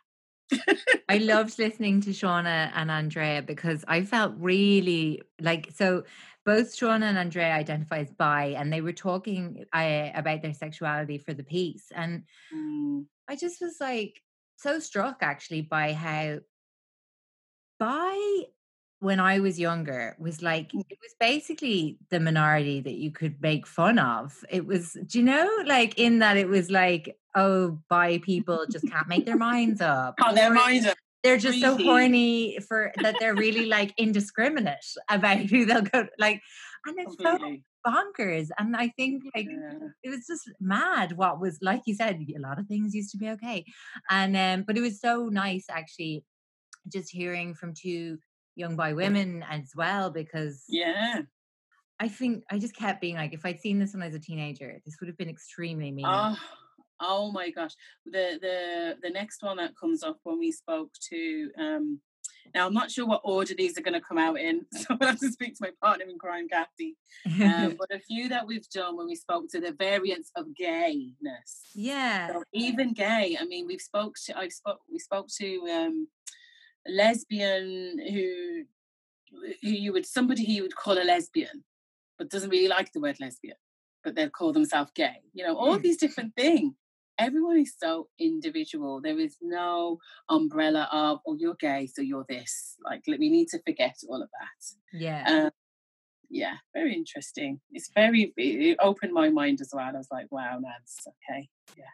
[1.09, 6.05] I loved listening to Shauna and Andrea because I felt really like so
[6.47, 11.19] both Shauna and Andrea identify as bi and they were talking uh, about their sexuality
[11.19, 12.23] for the piece and
[12.55, 14.23] Mm, I just was like
[14.57, 16.39] so struck actually by how
[17.79, 18.45] bi
[19.01, 20.85] when I was younger was like Mm.
[20.89, 24.43] it was basically the minority that you could make fun of.
[24.49, 28.89] It was do you know like in that it was like oh bi people just
[28.89, 30.17] can't make their minds up.
[30.19, 30.97] Can't their or mind up.
[31.27, 36.41] They're just so horny for that they're really like indiscriminate about who they'll go like
[36.87, 37.39] and it's so
[37.87, 39.79] bonkers and i think like Yeah.
[40.03, 43.18] it was just mad what was like you said a lot of things used to
[43.18, 43.64] be okay
[44.11, 46.24] and um but it was so nice actually
[46.93, 48.18] just hearing from two
[48.55, 51.22] young boy women as well because Yeah.
[52.01, 54.20] i think i just kept being like if i'd seen this when i was a
[54.20, 56.37] teenager this would have been extremely mean Oh,
[57.01, 57.75] oh my gosh.
[58.05, 62.01] The the the next one that comes up when we spoke to um
[62.55, 65.09] now I'm not sure what order these are going to come out in, so I'll
[65.09, 66.97] have to speak to my partner in crime, Kathy.
[67.43, 71.61] Um, but a few that we've done when we spoke to the variants of gayness.
[71.75, 76.09] yeah So even gay, I mean, we've spoke to I spoke we spoke to um
[76.89, 78.65] a lesbian who
[79.63, 81.65] who you would somebody who you would call a lesbian,
[82.17, 83.57] but doesn't really like the word lesbian,
[84.05, 85.17] but they'll call themselves gay.
[85.35, 85.83] You know, all Mm.
[85.83, 86.75] these different things.
[87.19, 89.01] Everyone is so individual.
[89.01, 89.99] There is no
[90.29, 92.77] umbrella of, oh, you're gay, so you're this.
[92.85, 94.99] Like, we need to forget all of that.
[94.99, 95.51] yeah Um,
[96.29, 97.61] yeah, very interesting.
[97.73, 99.85] It's very, it opened my mind as well.
[99.85, 101.85] I was like, wow, Nance, okay, yeah,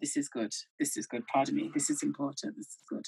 [0.00, 0.52] this is good.
[0.80, 1.22] This is good.
[1.32, 1.70] Pardon me.
[1.74, 2.56] This is important.
[2.56, 3.04] This is good.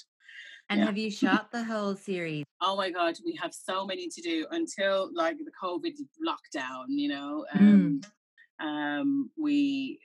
[0.69, 0.85] and yeah.
[0.85, 4.47] have you shot the whole series Oh my God, we have so many to do
[4.51, 5.93] until like the COVID
[6.25, 7.45] lockdown, you know.
[7.55, 8.03] Mm.
[8.59, 9.99] Um, um, we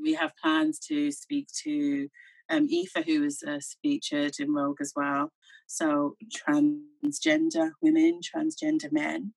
[0.00, 2.08] we have plans to speak to
[2.50, 5.32] um, Aoife, who was uh, featured in Rogue as well.
[5.66, 9.32] So transgender women, transgender men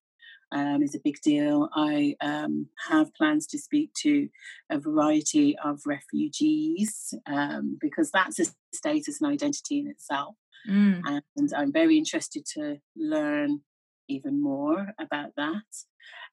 [0.52, 1.70] um, is a big deal.
[1.74, 4.30] I um, have plans to speak to
[4.70, 10.36] a variety of refugees um, because that's a status and identity in itself
[10.68, 11.22] Mm.
[11.38, 13.62] and I'm very interested to learn
[14.08, 15.64] even more about that.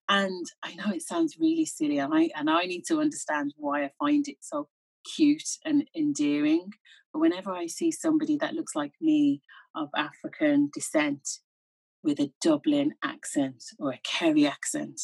[0.09, 3.85] And I know it sounds really silly, and I and I need to understand why
[3.85, 4.69] I find it so
[5.17, 6.71] cute and endearing.
[7.13, 9.41] But whenever I see somebody that looks like me
[9.75, 11.29] of African descent
[12.03, 15.01] with a Dublin accent or a Kerry accent,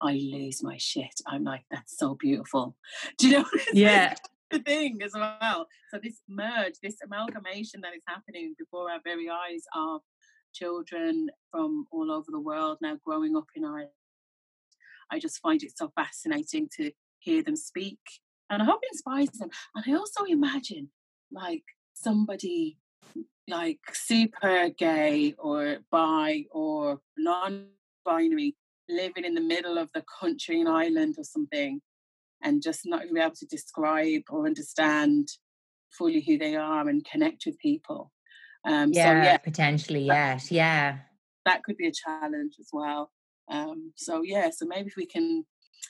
[0.00, 1.20] I lose my shit.
[1.26, 2.76] I'm like, that's so beautiful.
[3.18, 3.44] Do you know?
[3.72, 4.14] Yeah
[4.50, 5.66] the thing as well.
[5.90, 10.02] So this merge, this amalgamation that is happening before our very eyes of
[10.56, 13.90] children from all over the world now growing up in Ireland.
[15.10, 17.98] I just find it so fascinating to hear them speak.
[18.50, 19.50] And I hope it inspires them.
[19.74, 20.90] And I also imagine
[21.32, 22.78] like somebody
[23.48, 28.56] like super gay or bi or non-binary
[28.88, 31.80] living in the middle of the country in Ireland or something
[32.42, 35.28] and just not be able to describe or understand
[35.90, 38.12] fully who they are and connect with people.
[38.66, 40.98] Um, yeah, So yeah, potentially yes yeah
[41.46, 43.10] that could be a challenge as well.
[43.48, 45.46] Um, so yeah, so maybe if we can,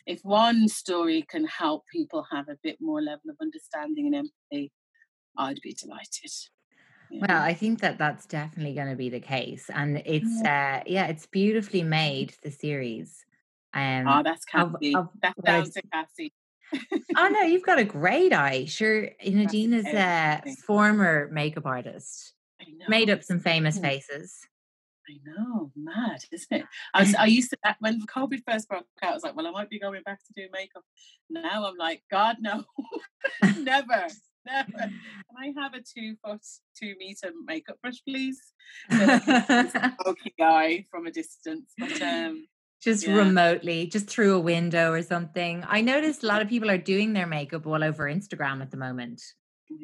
[0.06, 4.70] if one story can help people have a bit more level of understanding and empathy,
[5.36, 6.30] I'd be delighted.
[7.10, 7.42] you Well.
[7.42, 11.26] I think that that's definitely going to be the case, and it's uh, yeah, it's
[11.26, 13.24] beautifully made the series.
[13.74, 14.94] Um, oh, that's of- Cassie.
[14.94, 16.32] of that's what I down to Cassie.
[17.16, 18.66] oh no, you've got a great eye.
[18.66, 22.34] Sure, Nadine is a former makeup artist.
[22.88, 23.82] Made up some famous Mm.
[23.82, 24.40] faces.
[25.08, 26.66] I know, mad, isn't it?
[26.92, 29.10] I, was, I used to uh, when COVID first broke out.
[29.10, 30.82] I was like, well, I might be going back to do makeup.
[31.30, 32.64] Now I'm like, God, no,
[33.58, 34.08] never,
[34.44, 34.72] never.
[34.78, 34.92] Can
[35.38, 36.40] I have a two foot,
[36.76, 38.40] two meter makeup brush, please?
[38.90, 41.72] So that I can see this smoky eye from a distance.
[41.78, 42.48] But um,
[42.82, 43.14] just Yeah.
[43.14, 45.64] remotely, just through a window or something.
[45.68, 48.76] I noticed a lot of people are doing their makeup all over Instagram at the
[48.76, 49.22] moment.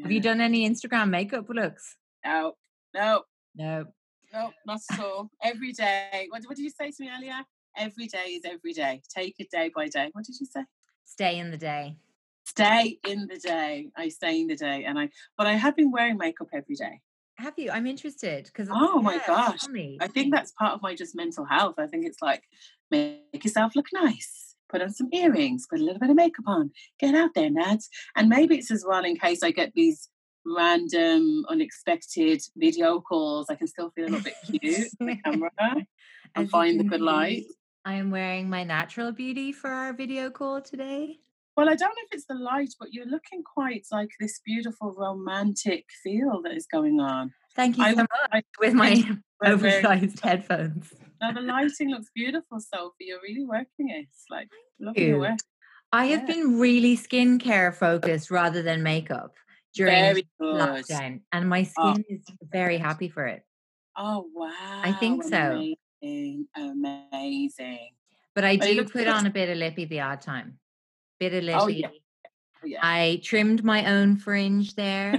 [0.03, 1.97] Have you done any Instagram makeup looks?
[2.25, 2.55] No,
[2.95, 3.23] no,
[3.55, 3.87] No.
[4.33, 5.31] no, not at all.
[5.43, 6.27] Every day.
[6.31, 7.41] What, what did you say to me earlier?
[7.77, 9.01] Every day is every day.
[9.15, 10.11] Take it day by day.
[10.13, 10.65] What did you say?
[11.05, 11.97] Stay in the day.
[12.45, 13.89] stay in the day.
[13.97, 15.09] I stay in the day, and I.
[15.39, 17.01] But I have been wearing makeup every day.
[17.39, 17.71] Have you?
[17.71, 19.61] I'm interested because Oh my gosh.
[20.01, 21.77] I think that's part of my just mental health.
[21.79, 22.43] I think it's like
[22.91, 24.55] make yourself look nice.
[24.69, 26.71] Put on some earrings, put a little bit of makeup on.
[27.01, 27.87] Get out there, Nads.
[28.17, 30.09] And maybe it's as well in case I get these
[30.45, 33.47] random, unexpected video calls.
[33.51, 35.51] I can still feel a little bit cute on the camera
[36.35, 37.45] and As find the good light.
[37.85, 41.19] I am wearing my natural beauty for our video call today.
[41.57, 44.95] Well, I don't know if it's the light, but you're looking quite like this beautiful
[44.97, 47.33] romantic feel that is going on.
[47.55, 49.07] Thank you I so much I with my think
[49.43, 50.95] we're very- oversized headphones.
[51.21, 53.05] Now the lighting looks beautiful, Sophie.
[53.09, 54.07] You're really working it.
[54.09, 54.49] It's like
[54.81, 55.19] lovely you.
[55.19, 55.39] work.
[55.93, 56.35] I have Yeah.
[56.35, 59.35] been really skincare focused rather than makeup
[59.75, 61.93] during lockdown, and my Oh.
[61.95, 63.43] skin is very happy for it.
[63.97, 64.81] Oh wow!
[64.85, 65.75] I think so.
[66.03, 67.91] Amazing, amazing.
[68.35, 69.09] But I do put good.
[69.09, 70.59] on a bit of lippy the odd time.
[71.21, 71.59] Bit of lippy.
[71.61, 71.89] Oh, yeah.
[72.63, 75.19] Oh, yeah, I trimmed my own fringe there.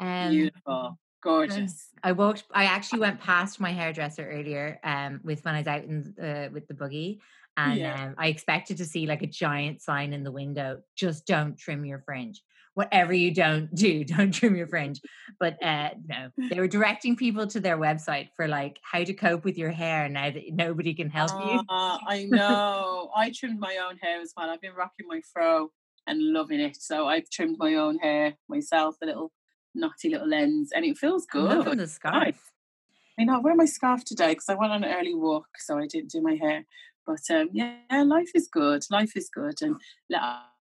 [0.00, 1.88] Um, beautiful, gorgeous.
[2.04, 2.44] I walked.
[2.52, 6.50] I actually went past my hairdresser earlier, um, with when I was out in uh,
[6.52, 7.20] with the buggy,
[7.56, 8.04] and Yeah.
[8.04, 11.84] um, I expected to see like a giant sign in the window: "Just don't trim
[11.84, 12.40] your fringe.
[12.78, 15.00] Whatever you don't do, don't trim your fringe."
[15.40, 19.44] But uh, no, they were directing people to their website for like how to cope
[19.44, 21.60] with your hair now that nobody can help you.
[21.68, 23.10] Ah, I know.
[23.16, 24.48] I trimmed my own hair as well.
[24.48, 25.72] I've been rocking my fro
[26.06, 26.76] and loving it.
[26.80, 29.32] So I've trimmed my own hair myself, the little
[29.74, 31.42] knotty little ends, and it feels good.
[31.42, 32.52] loving the scarf.
[33.18, 35.78] I know, I wear my scarf today because I went on an early walk, so
[35.78, 36.64] I didn't do my hair.
[37.04, 38.84] But um, yeah, life is good.
[38.90, 39.76] Life is good, and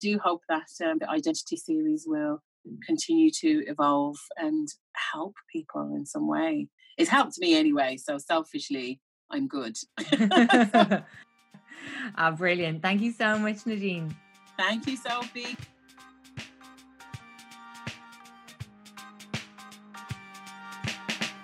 [0.01, 2.41] do hope that um, the identity series will
[2.85, 4.67] continue to evolve and
[5.13, 6.67] help people in some way.
[6.97, 8.99] It's helped me anyway, so selfishly,
[9.31, 9.77] I'm good.
[12.15, 12.81] Ah, brilliant!
[12.81, 14.15] Thank you so much, Nadine.
[14.57, 15.55] Thank you, Sophie.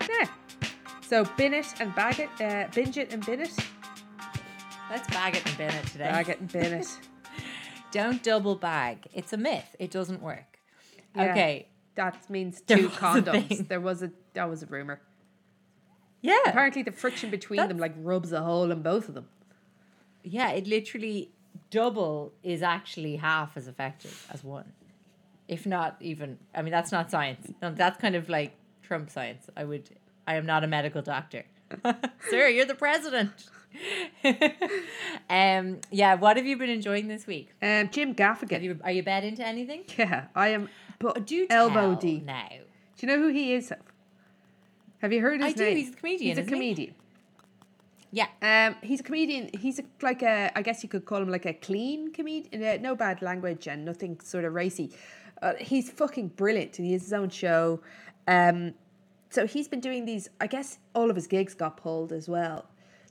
[0.02, 0.28] Yeah.
[1.02, 3.54] So bin it and bag it, uh, binge it and bin it.
[4.90, 6.06] Let's bag it and bin it today.
[6.06, 7.00] Bag it and bin it.
[7.96, 9.08] Don't double bag.
[9.14, 9.74] It's a myth.
[9.80, 10.60] It doesn't work.
[11.16, 11.32] Yeah.
[11.32, 11.70] Okay.
[11.96, 13.70] That means two condoms.
[13.70, 15.00] There was a that was a rumor.
[16.22, 16.38] Yeah.
[16.46, 19.30] Apparently, the friction between them like rubs a hole in both of them.
[20.24, 21.32] Yeah, it literally
[21.70, 24.74] double is actually half as effective as one.
[25.48, 27.50] If not even I mean that's not science.
[27.62, 29.50] No, that's kind of like Trump science.
[29.56, 29.90] I would
[30.28, 31.46] I am not a medical doctor.
[32.30, 33.32] Sir, you're the president.
[35.30, 37.50] um yeah, what have you been enjoying this week?
[37.62, 38.62] Um, Jim Gaffigan.
[38.64, 39.84] you are you bet into anything?
[39.98, 40.70] Yeah, I am.
[41.00, 42.24] But Do elbow deep.
[42.26, 42.48] now.
[42.50, 43.72] Do you know who he is?
[45.00, 46.60] Have you heard his I do, he's a comedian, He's a isn't he?
[46.60, 46.96] comedian.
[48.12, 48.28] Yeah.
[48.42, 49.50] Um, he's a comedian.
[49.60, 52.64] He's a, like a, I guess you could call him like a clean comedian.
[52.64, 54.92] Uh, no bad language and nothing sort of racy.
[55.42, 57.82] Uh, he's fucking brilliant, and he has his own show.
[58.26, 58.74] Um,
[59.30, 60.30] so he's been doing these.
[60.40, 62.66] I guess all of his gigs got pulled as well.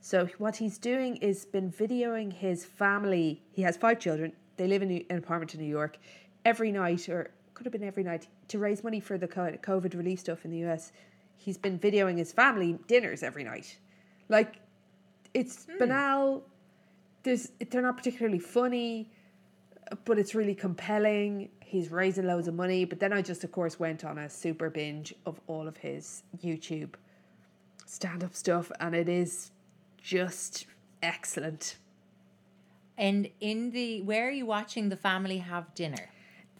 [0.05, 3.43] So what he's doing is been videoing his family.
[3.53, 4.35] He has five children.
[4.59, 5.97] They live in an apartment in New York.
[6.45, 10.21] Every night, or could have been every night, to raise money for the COVID relief
[10.21, 10.93] stuff in the US.
[11.39, 13.79] He's been videoing his family dinners every night.
[14.29, 14.57] Like
[15.33, 15.79] it's hmm.
[15.79, 16.43] banal.
[17.23, 19.09] There's they're not particularly funny,
[20.05, 21.49] but it's really compelling.
[21.61, 22.85] He's raising loads of money.
[22.85, 26.25] But then I just, of course, went on a super binge of all of his
[26.45, 26.91] YouTube
[27.87, 29.51] stand up stuff, and it is
[30.05, 30.67] just
[31.03, 31.79] excellent.
[32.97, 36.11] And in the where are you watching the family have dinner?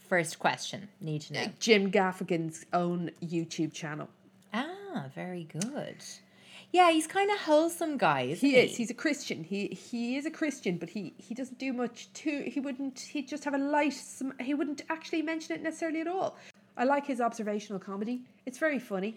[0.09, 0.89] First question.
[1.01, 1.47] Need to know.
[1.61, 4.09] Jim Gaffigan's own YouTube channel.
[4.53, 5.97] Ah, very good.
[6.73, 8.61] Yeah, he's kind of wholesome guy, isn't He he?
[8.63, 8.77] is.
[8.77, 9.45] He's a Christian.
[9.45, 12.43] He he is a Christian, but he he doesn't do much to.
[12.51, 12.99] He wouldn't.
[12.99, 13.95] He'd just have a light.
[14.41, 16.37] He wouldn't actually mention it necessarily at all.
[16.77, 18.23] I like his observational comedy.
[18.47, 19.17] It's very funny.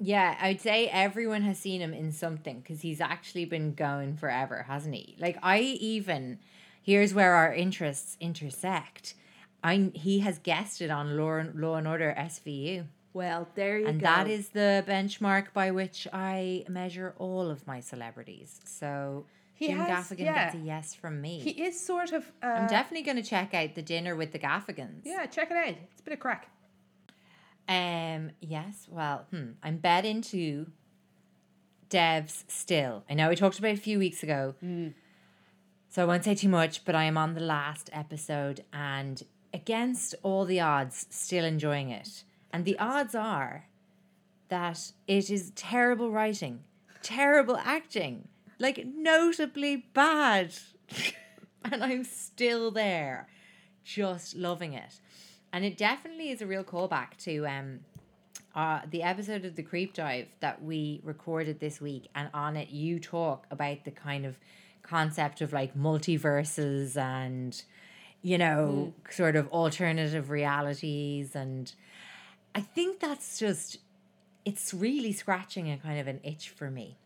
[0.00, 4.64] Yeah, I'd say everyone has seen him in something because he's actually been going forever,
[4.66, 5.14] hasn't he?
[5.18, 6.38] Like I even
[6.82, 9.14] here's where our interests intersect.
[9.62, 12.86] I he has guested on Law and, Law and Order SVU.
[13.12, 14.06] Well, there you and go.
[14.06, 18.60] And that is the benchmark by which I measure all of my celebrities.
[18.64, 20.44] So He Jim has- Gaffigan yeah.
[20.44, 21.40] gets a yes from me.
[21.40, 22.30] He is sort of.
[22.42, 25.02] Uh, I'm definitely going to check out the dinner with the Gaffigans.
[25.04, 25.74] Yeah, check it out.
[25.90, 26.48] It's a bit of crack.
[27.70, 28.32] Um.
[28.40, 28.88] Yes.
[28.90, 30.66] Well, hmm, I'm bet into
[31.88, 33.04] devs still.
[33.08, 34.54] I know we talked about it a few weeks ago,
[35.88, 36.84] so I won't say too much.
[36.84, 39.22] But I am on the last episode, and
[39.54, 42.24] against all the odds, still enjoying it.
[42.52, 43.66] And the odds are
[44.48, 46.64] that it is terrible writing,
[47.02, 48.26] terrible acting,
[48.58, 50.54] like notably bad,
[51.70, 53.28] and I'm still there.
[53.84, 55.00] just loving it.
[55.52, 57.80] And it definitely is a real callback to um
[58.54, 62.08] uh, the episode of the creep dive that we recorded this week.
[62.14, 64.36] And on it you talk about the kind of
[64.82, 67.62] concept of like multiverses and
[68.22, 71.34] you know sort of alternative realities.
[71.34, 71.72] And
[72.54, 73.78] i think that's just
[74.44, 76.96] it's really scratching a kind of an itch for me.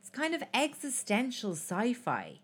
[0.00, 2.40] It's kind of existential sci-fi.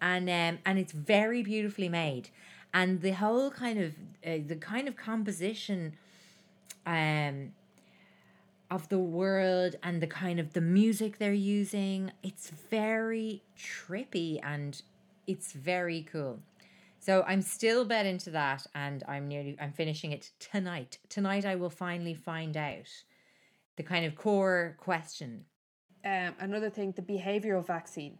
[0.00, 2.30] And um, and it's very beautifully made
[2.72, 3.94] and the whole kind of
[4.26, 5.94] uh, the kind of composition
[6.86, 7.52] um
[8.70, 14.82] of the world and the kind of the music they're using it's very trippy and
[15.26, 16.40] it's very cool.
[17.00, 20.98] So i'm still bet into that and i'm nearly i'm finishing it tonight.
[21.08, 22.88] Tonight i will finally find out
[23.76, 25.44] the kind of core question.
[26.04, 28.18] Um, another thing, the behavioral vaccine.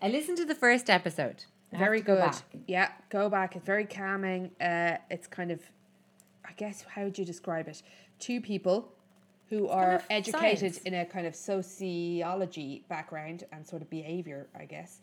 [0.00, 1.44] i listened to the first episode
[1.78, 2.62] very go good.
[2.66, 3.56] Yeah, go back.
[3.56, 4.50] It's very calming.
[4.60, 5.60] Uh, it's kind of,
[6.44, 7.82] I guess, how would you describe it?
[8.18, 8.92] Two people
[9.48, 10.78] who are of educated science.
[10.78, 15.00] in a kind of sociology background and sort of behavior, I guess,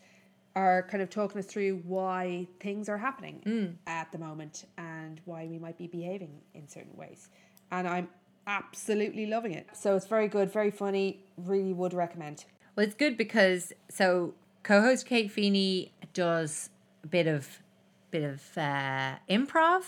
[0.56, 3.74] are kind of talking us through why things are happening Mm.
[3.86, 7.28] at the moment and why we might be behaving in certain ways.
[7.70, 8.08] And I'm
[8.46, 9.68] absolutely loving it.
[9.74, 11.20] So it's very good, very funny.
[11.36, 12.44] Really would recommend.
[12.74, 16.70] Well, it's good because so co-host Kate Feeney does
[17.04, 17.62] a bit of
[18.10, 19.84] bit of uh, improv,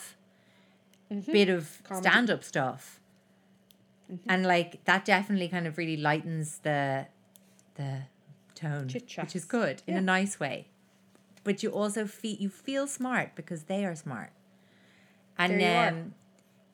[1.26, 1.94] bit of Mm-hmm.
[1.94, 2.02] Mm-hmm.
[2.02, 3.00] stand-up stuff,
[4.28, 7.06] and like that definitely kind of really lightens the
[7.74, 8.02] the
[8.54, 9.44] tone, which is Chit-chats.
[9.44, 10.68] good in a nice way.
[11.44, 14.30] But you also feel you feel smart because they are smart,
[15.38, 15.88] and There you are.
[15.88, 16.14] um,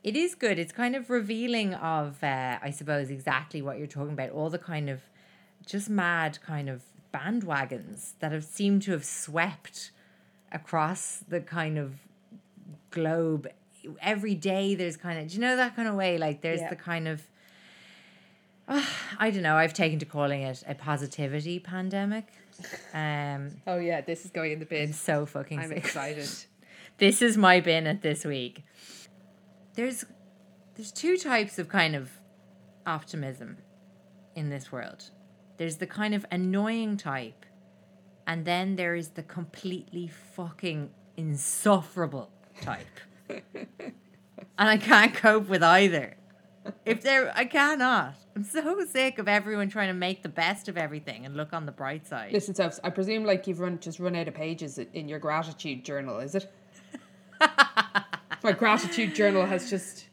[0.05, 0.59] it is good.
[0.59, 4.31] It's kind of revealing of, uh, I suppose, exactly what you're talking about.
[4.31, 5.01] All the kind of
[5.67, 6.83] just mad kind of
[7.13, 9.91] bandwagons that have seemed to have swept
[10.53, 11.95] across the kind of
[12.91, 13.49] globe.
[14.01, 16.19] Every day there's kind of, do you know that kind of way?
[16.19, 16.71] Like there's Yeah.
[16.71, 17.23] the kind of,
[18.69, 19.57] I don't know.
[19.57, 22.27] I've taken to calling it a positivity pandemic.
[22.93, 24.89] Um, Oh yeah, this is going in the bin.
[24.89, 25.79] I'm so fucking I'm sick.
[25.79, 26.29] excited.
[26.99, 28.65] this is my bin at this week.
[29.75, 30.05] There's
[30.75, 32.11] there's two types of kind of
[32.87, 33.59] optimism
[34.35, 35.11] in this world.
[35.59, 37.45] There's the kind of annoying type,
[38.29, 42.31] and then there is the completely fucking insufferable
[42.61, 42.87] type.
[43.29, 43.93] and
[44.57, 46.17] I can't cope with either.
[46.87, 48.15] If there, I cannot.
[48.37, 51.67] I'm so sick of everyone trying to make the best of everything and look on
[51.67, 52.33] the bright side.
[52.33, 55.85] Listen, Soph, I presume like you've run just run out of pages in your gratitude
[55.85, 56.53] journal, is it?
[57.41, 60.07] my gratitude journal has just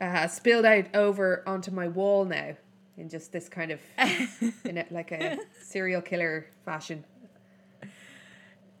[0.00, 2.54] uh, spilled out over onto my wall now
[2.96, 3.80] in just this kind of
[4.64, 7.04] in a, like a serial killer fashion.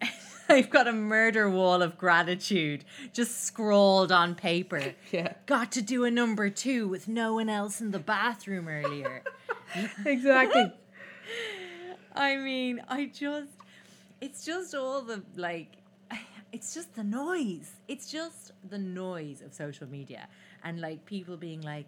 [0.48, 4.94] I've got a murder wall of gratitude just scrawled on paper.
[5.10, 9.22] Yeah, Got to do a number two with no one else in the bathroom earlier.
[10.04, 10.72] exactly.
[12.14, 13.50] I mean, I just,
[14.20, 15.68] it's just all the like,
[16.52, 17.72] it's just the noise.
[17.88, 20.28] It's just the noise of social media
[20.62, 21.86] and like people being like,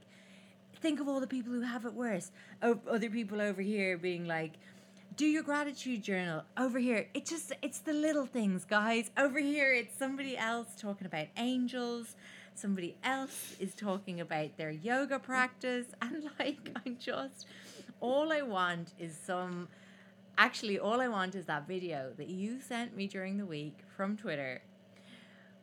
[0.81, 2.31] think of all the people who have it worse.
[2.63, 4.53] O- other people over here being like,
[5.17, 7.09] do your gratitude journal over here.
[7.15, 9.11] It just, it's the little things, guys.
[9.17, 12.17] Over here, it's somebody else talking about angels.
[12.55, 15.87] Somebody else is talking about their yoga practice.
[16.03, 17.47] And like, I just,
[18.01, 19.69] all I want is some
[20.39, 24.19] Actually, all I want is that video that you sent me during the week from
[24.19, 24.61] Twitter,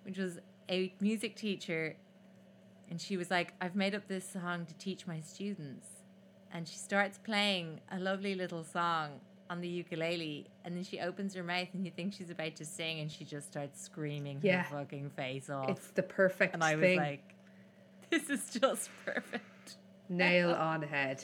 [0.04, 0.40] which was
[0.70, 1.96] a music teacher.
[2.90, 5.88] And she was like, I've made up this song to teach my students.
[6.54, 9.20] And she starts playing a lovely little song
[9.50, 10.48] on the ukulele.
[10.64, 13.24] And then she opens her mouth, and you think she's about to sing, and she
[13.26, 14.64] just starts screaming Yeah.
[14.64, 15.70] her fucking face off.
[15.70, 16.98] It's the perfect and I was thing.
[17.00, 17.34] like,
[18.12, 19.78] this is just perfect.
[20.10, 21.24] Nail on head.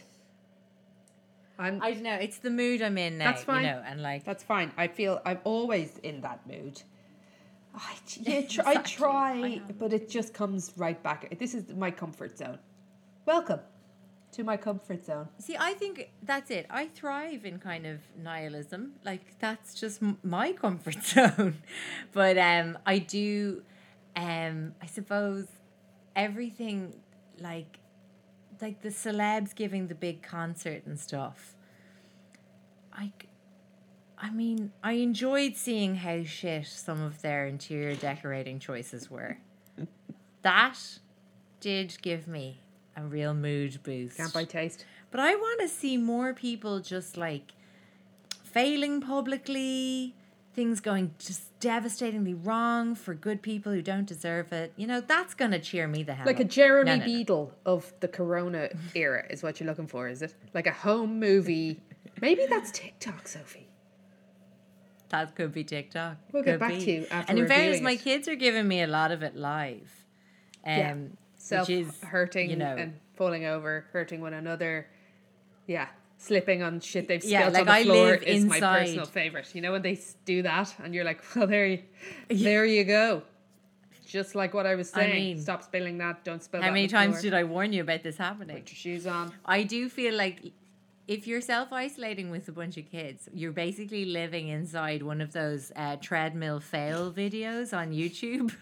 [1.60, 1.82] I'm.
[1.84, 2.16] I don't know.
[2.16, 3.32] It's the mood I'm in now.
[3.32, 3.66] That's fine.
[3.66, 4.72] You know, and like, That's fine.
[4.78, 6.82] I feel I'm always in that mood.
[7.80, 11.38] I, yeah, tr- I try, I but it just comes right back.
[11.40, 12.60] This is my comfort zone.
[13.26, 13.60] Welcome
[14.32, 15.28] to my comfort zone.
[15.40, 16.68] See, I think that's it.
[16.70, 18.94] I thrive in kind of nihilism.
[19.04, 21.58] Like that's just m- my comfort zone.
[22.12, 23.64] but um, I do,
[24.16, 25.48] um, I suppose,
[26.16, 26.94] everything
[27.40, 27.80] like,
[28.62, 31.56] like the celebs giving the big concert and stuff.
[32.94, 33.12] I,
[34.22, 39.38] I mean, I enjoyed seeing how shit some of their interior decorating choices were.
[40.42, 40.78] that
[41.62, 42.60] did give me
[42.98, 44.18] a real mood boost.
[44.18, 44.86] Can't buy taste.
[45.12, 47.54] But I want to see more people just like
[48.44, 50.16] failing publicly,
[50.54, 54.74] things going just devastatingly wrong for good people who don't deserve it.
[54.76, 56.44] You know, that's going to cheer me the hell Like a.
[56.44, 57.06] Jeremy No, no, no.
[57.06, 60.36] Beadle of the Corona era is what you're looking for, is it?
[60.54, 61.80] Like a home movie.
[62.22, 63.69] Maybe that's TikTok, Sophie.
[65.10, 66.18] That could be TikTok.
[66.32, 66.86] We'll get back be.
[66.86, 69.36] to you after And in fairness, my kids are giving me a lot of it
[69.36, 69.90] live.
[70.66, 70.94] Um, Yeah.
[70.94, 74.88] which Self is, hurting you know, and falling over, hurting one another.
[75.68, 75.88] Yeah.
[76.18, 79.56] Slipping on shit they've Yeah, spilt like on the I floor is my personal favorite.
[79.56, 81.80] You know when they do that and you're like, well, there you,
[82.30, 83.24] there you go.
[84.06, 85.14] Just like what I was I saying.
[85.16, 86.24] mean, Stop spilling that.
[86.26, 87.22] Don't spill how many times floor.
[87.22, 88.58] did I warn you about this happening?
[88.58, 89.32] Put your shoes on.
[89.46, 90.42] I do feel like
[91.10, 95.34] if you're self isolating with a bunch of kids, you're basically living inside one of
[95.34, 98.56] those uh, treadmill fail videos on YouTube.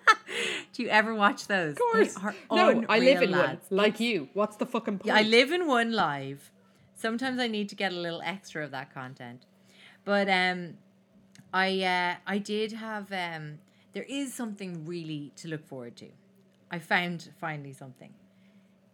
[0.74, 1.72] do you ever watch those?
[1.72, 2.16] Of course.
[2.52, 3.40] No, I live in one.
[3.40, 3.66] lads.
[3.70, 4.28] Like you.
[4.34, 5.06] What's the fucking point?
[5.06, 6.52] Yeah, I live in one live.
[6.94, 9.46] Sometimes I need to get a little extra of that content.
[10.04, 10.74] But um
[11.54, 13.58] I uh I did have um
[13.94, 16.08] there is something really to look forward to.
[16.70, 18.12] I found finally something.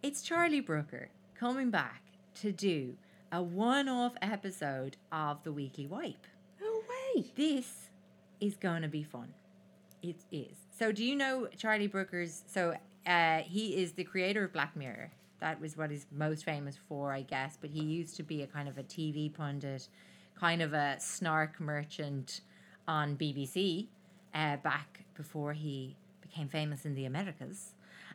[0.04, 2.02] It's Charlie Brooker coming back
[2.36, 2.96] to do
[3.32, 6.26] a one-off episode of the Weekly Wipe.
[6.60, 7.24] No way.
[7.34, 7.90] This
[8.40, 9.32] is going to be fun.
[10.02, 10.56] It is.
[10.78, 12.44] So, do you know Charlie Brooker's?
[12.46, 12.76] So,
[13.06, 15.10] uh, he is the creator of Black Mirror.
[15.40, 17.56] That was what he's most famous for, I guess.
[17.60, 19.88] But he used to be a kind of a TV pundit,
[20.38, 22.42] kind of a snark merchant
[22.86, 23.88] on BBC
[24.34, 27.72] uh, back before he became famous in the Americas.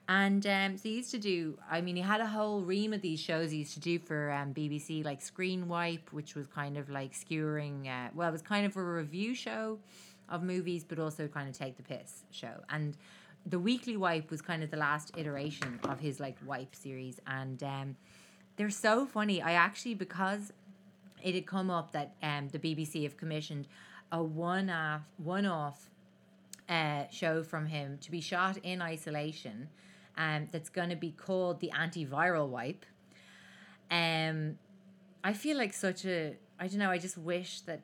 [0.08, 3.02] And um, so he used to do, I mean, he had a whole ream of
[3.02, 6.78] these shows he used to do for um, BBC, like Screen Wipe, which was kind
[6.78, 9.80] of like skewering, uh, well, it was kind of a review show
[10.28, 12.62] of movies, but also kind of take the piss show.
[12.70, 12.98] And
[13.46, 17.20] the Weekly Wipe was kind of the last iteration of his like Wipe series.
[17.28, 17.96] And um,
[18.58, 19.42] they're so funny.
[19.42, 20.52] I actually, because
[21.24, 23.68] it had come up that um, the BBC have commissioned
[24.12, 25.90] a one-off, one-off
[26.68, 29.70] uh, show from him to be shot in isolation
[30.18, 32.86] um, that's going to be called the antiviral wipe.
[33.90, 34.58] Um,
[35.24, 37.82] I feel like such a, I don't know, I just wish that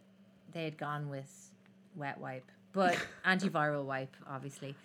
[0.53, 1.51] they had gone with
[1.95, 4.75] wet wipe, but antiviral wipe, obviously.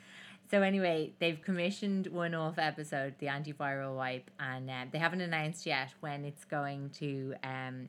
[0.50, 5.64] So anyway, they've commissioned one off episode, the antiviral wipe, and um, they haven't announced
[5.64, 7.88] yet when it's going to um,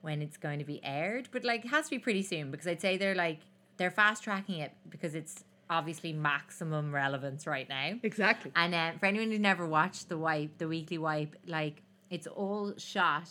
[0.00, 2.66] when it's going to be aired, but like it has to be pretty soon because
[2.66, 3.40] I'd say they're like
[3.78, 7.94] they're fast tracking it because it's obviously maximum relevance right now.
[8.02, 8.52] Exactly.
[8.54, 12.74] And uh, for anyone who's never watched the wipe, the weekly wipe, like it's all
[12.76, 13.28] shot.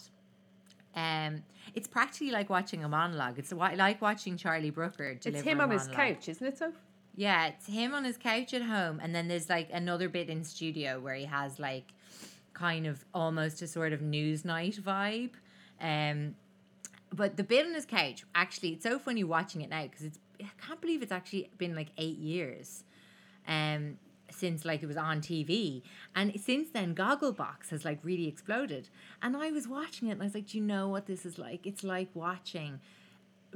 [0.95, 1.43] Um,
[1.75, 3.37] it's practically like watching a monologue.
[3.37, 5.17] It's like watching Charlie Brooker.
[5.23, 6.73] It's him on his couch, isn't it, so?
[7.15, 10.43] Yeah, it's him on his couch at home, and then there's like another bit in
[10.43, 11.93] studio where he has like
[12.53, 15.31] kind of almost a sort of news night vibe.
[15.79, 16.35] Um,
[17.13, 20.19] but the bit on his couch, actually, it's so funny watching it now because it's
[20.65, 22.83] can't believe it's actually been like eight years,
[23.47, 23.97] um,
[24.29, 25.81] since like it was on TV,
[26.15, 28.89] and since then Gogglebox has like really exploded.
[29.21, 31.37] And I was watching it, and I was like, do you know what this is
[31.37, 31.65] like?
[31.65, 32.79] It's like watching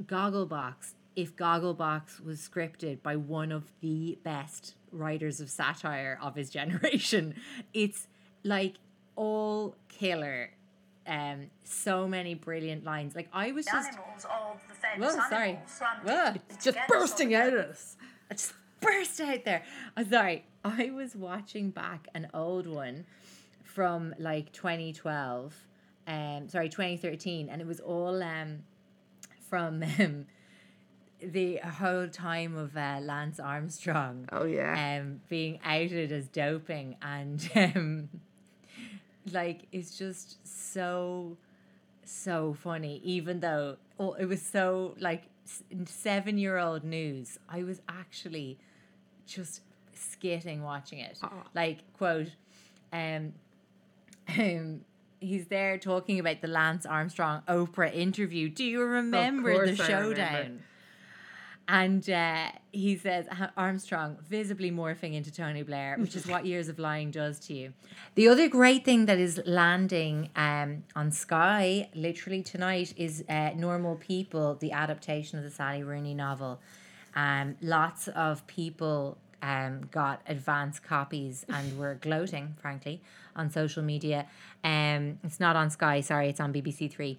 [0.02, 6.50] Gogglebox if Gogglebox was scripted by one of the best writers of satire of his
[6.58, 7.34] generation.
[7.72, 8.06] It's
[8.44, 8.74] like
[9.16, 10.50] all killer.
[11.06, 13.14] Um, so many brilliant lines.
[13.14, 15.48] Like I was just animals, all the famous Whoa, sorry.
[15.50, 16.56] animals run Whoa.
[16.62, 17.96] just bursting out at us.
[18.30, 19.62] I just burst out there.
[19.96, 20.44] I'm sorry.
[20.64, 23.06] I was watching back an old one
[23.62, 25.54] from like 2012.
[26.08, 28.64] Um, sorry, 2013, and it was all um
[29.48, 30.26] from um
[31.20, 34.28] the whole time of uh, Lance Armstrong.
[34.32, 35.00] Oh, yeah.
[35.00, 38.08] Um, being outed as doping and um,
[39.32, 41.36] like it's just so
[42.04, 43.00] so funny.
[43.04, 45.24] Even though oh, it was so like
[45.86, 48.58] seven year old news, I was actually
[49.26, 49.62] just
[49.94, 51.18] skitting watching it.
[51.54, 52.30] Like quote,
[52.92, 53.32] um,
[54.38, 54.80] um,
[55.20, 58.48] he's there talking about the Lance Armstrong Oprah interview.
[58.48, 60.62] Do you remember the showdown remember.
[61.68, 63.26] And uh, he says
[63.56, 67.72] Armstrong visibly morphing into Tony Blair, which is what years of lying does to you.
[68.14, 73.96] The other great thing that is landing um, on Sky literally tonight is uh, Normal
[73.96, 76.60] People, the adaptation of the Sally Rooney novel.
[77.16, 83.02] Um, lots of people um, got advance copies and were gloating, frankly,
[83.34, 84.26] on social media.
[84.62, 87.18] Um, it's not on Sky, sorry, it's on BBC Three.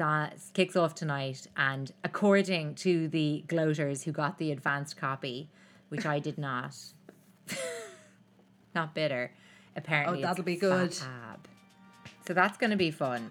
[0.00, 5.48] It kicks off tonight, and according to the gloaters who got the advanced copy,
[5.88, 6.76] which I did not,
[8.74, 9.32] not bitter,
[9.74, 10.18] apparently.
[10.18, 10.94] Oh, that'll be good.
[10.94, 11.48] fab.
[12.26, 13.30] So that's going to be fun.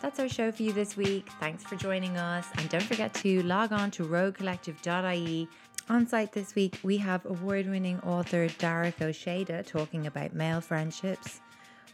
[0.00, 1.28] That's our show for you this week.
[1.40, 2.46] Thanks for joining us.
[2.56, 5.48] And don't forget to log on to roguecollective.ie.
[5.90, 10.60] On site this week, we have award winning author Darach Ó Séaghdha talking about male
[10.60, 11.40] friendships.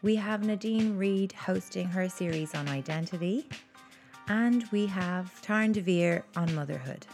[0.03, 3.47] We have Nadine Reid hosting her series on identity.
[4.27, 7.07] And we have Tarn Devere on motherhood.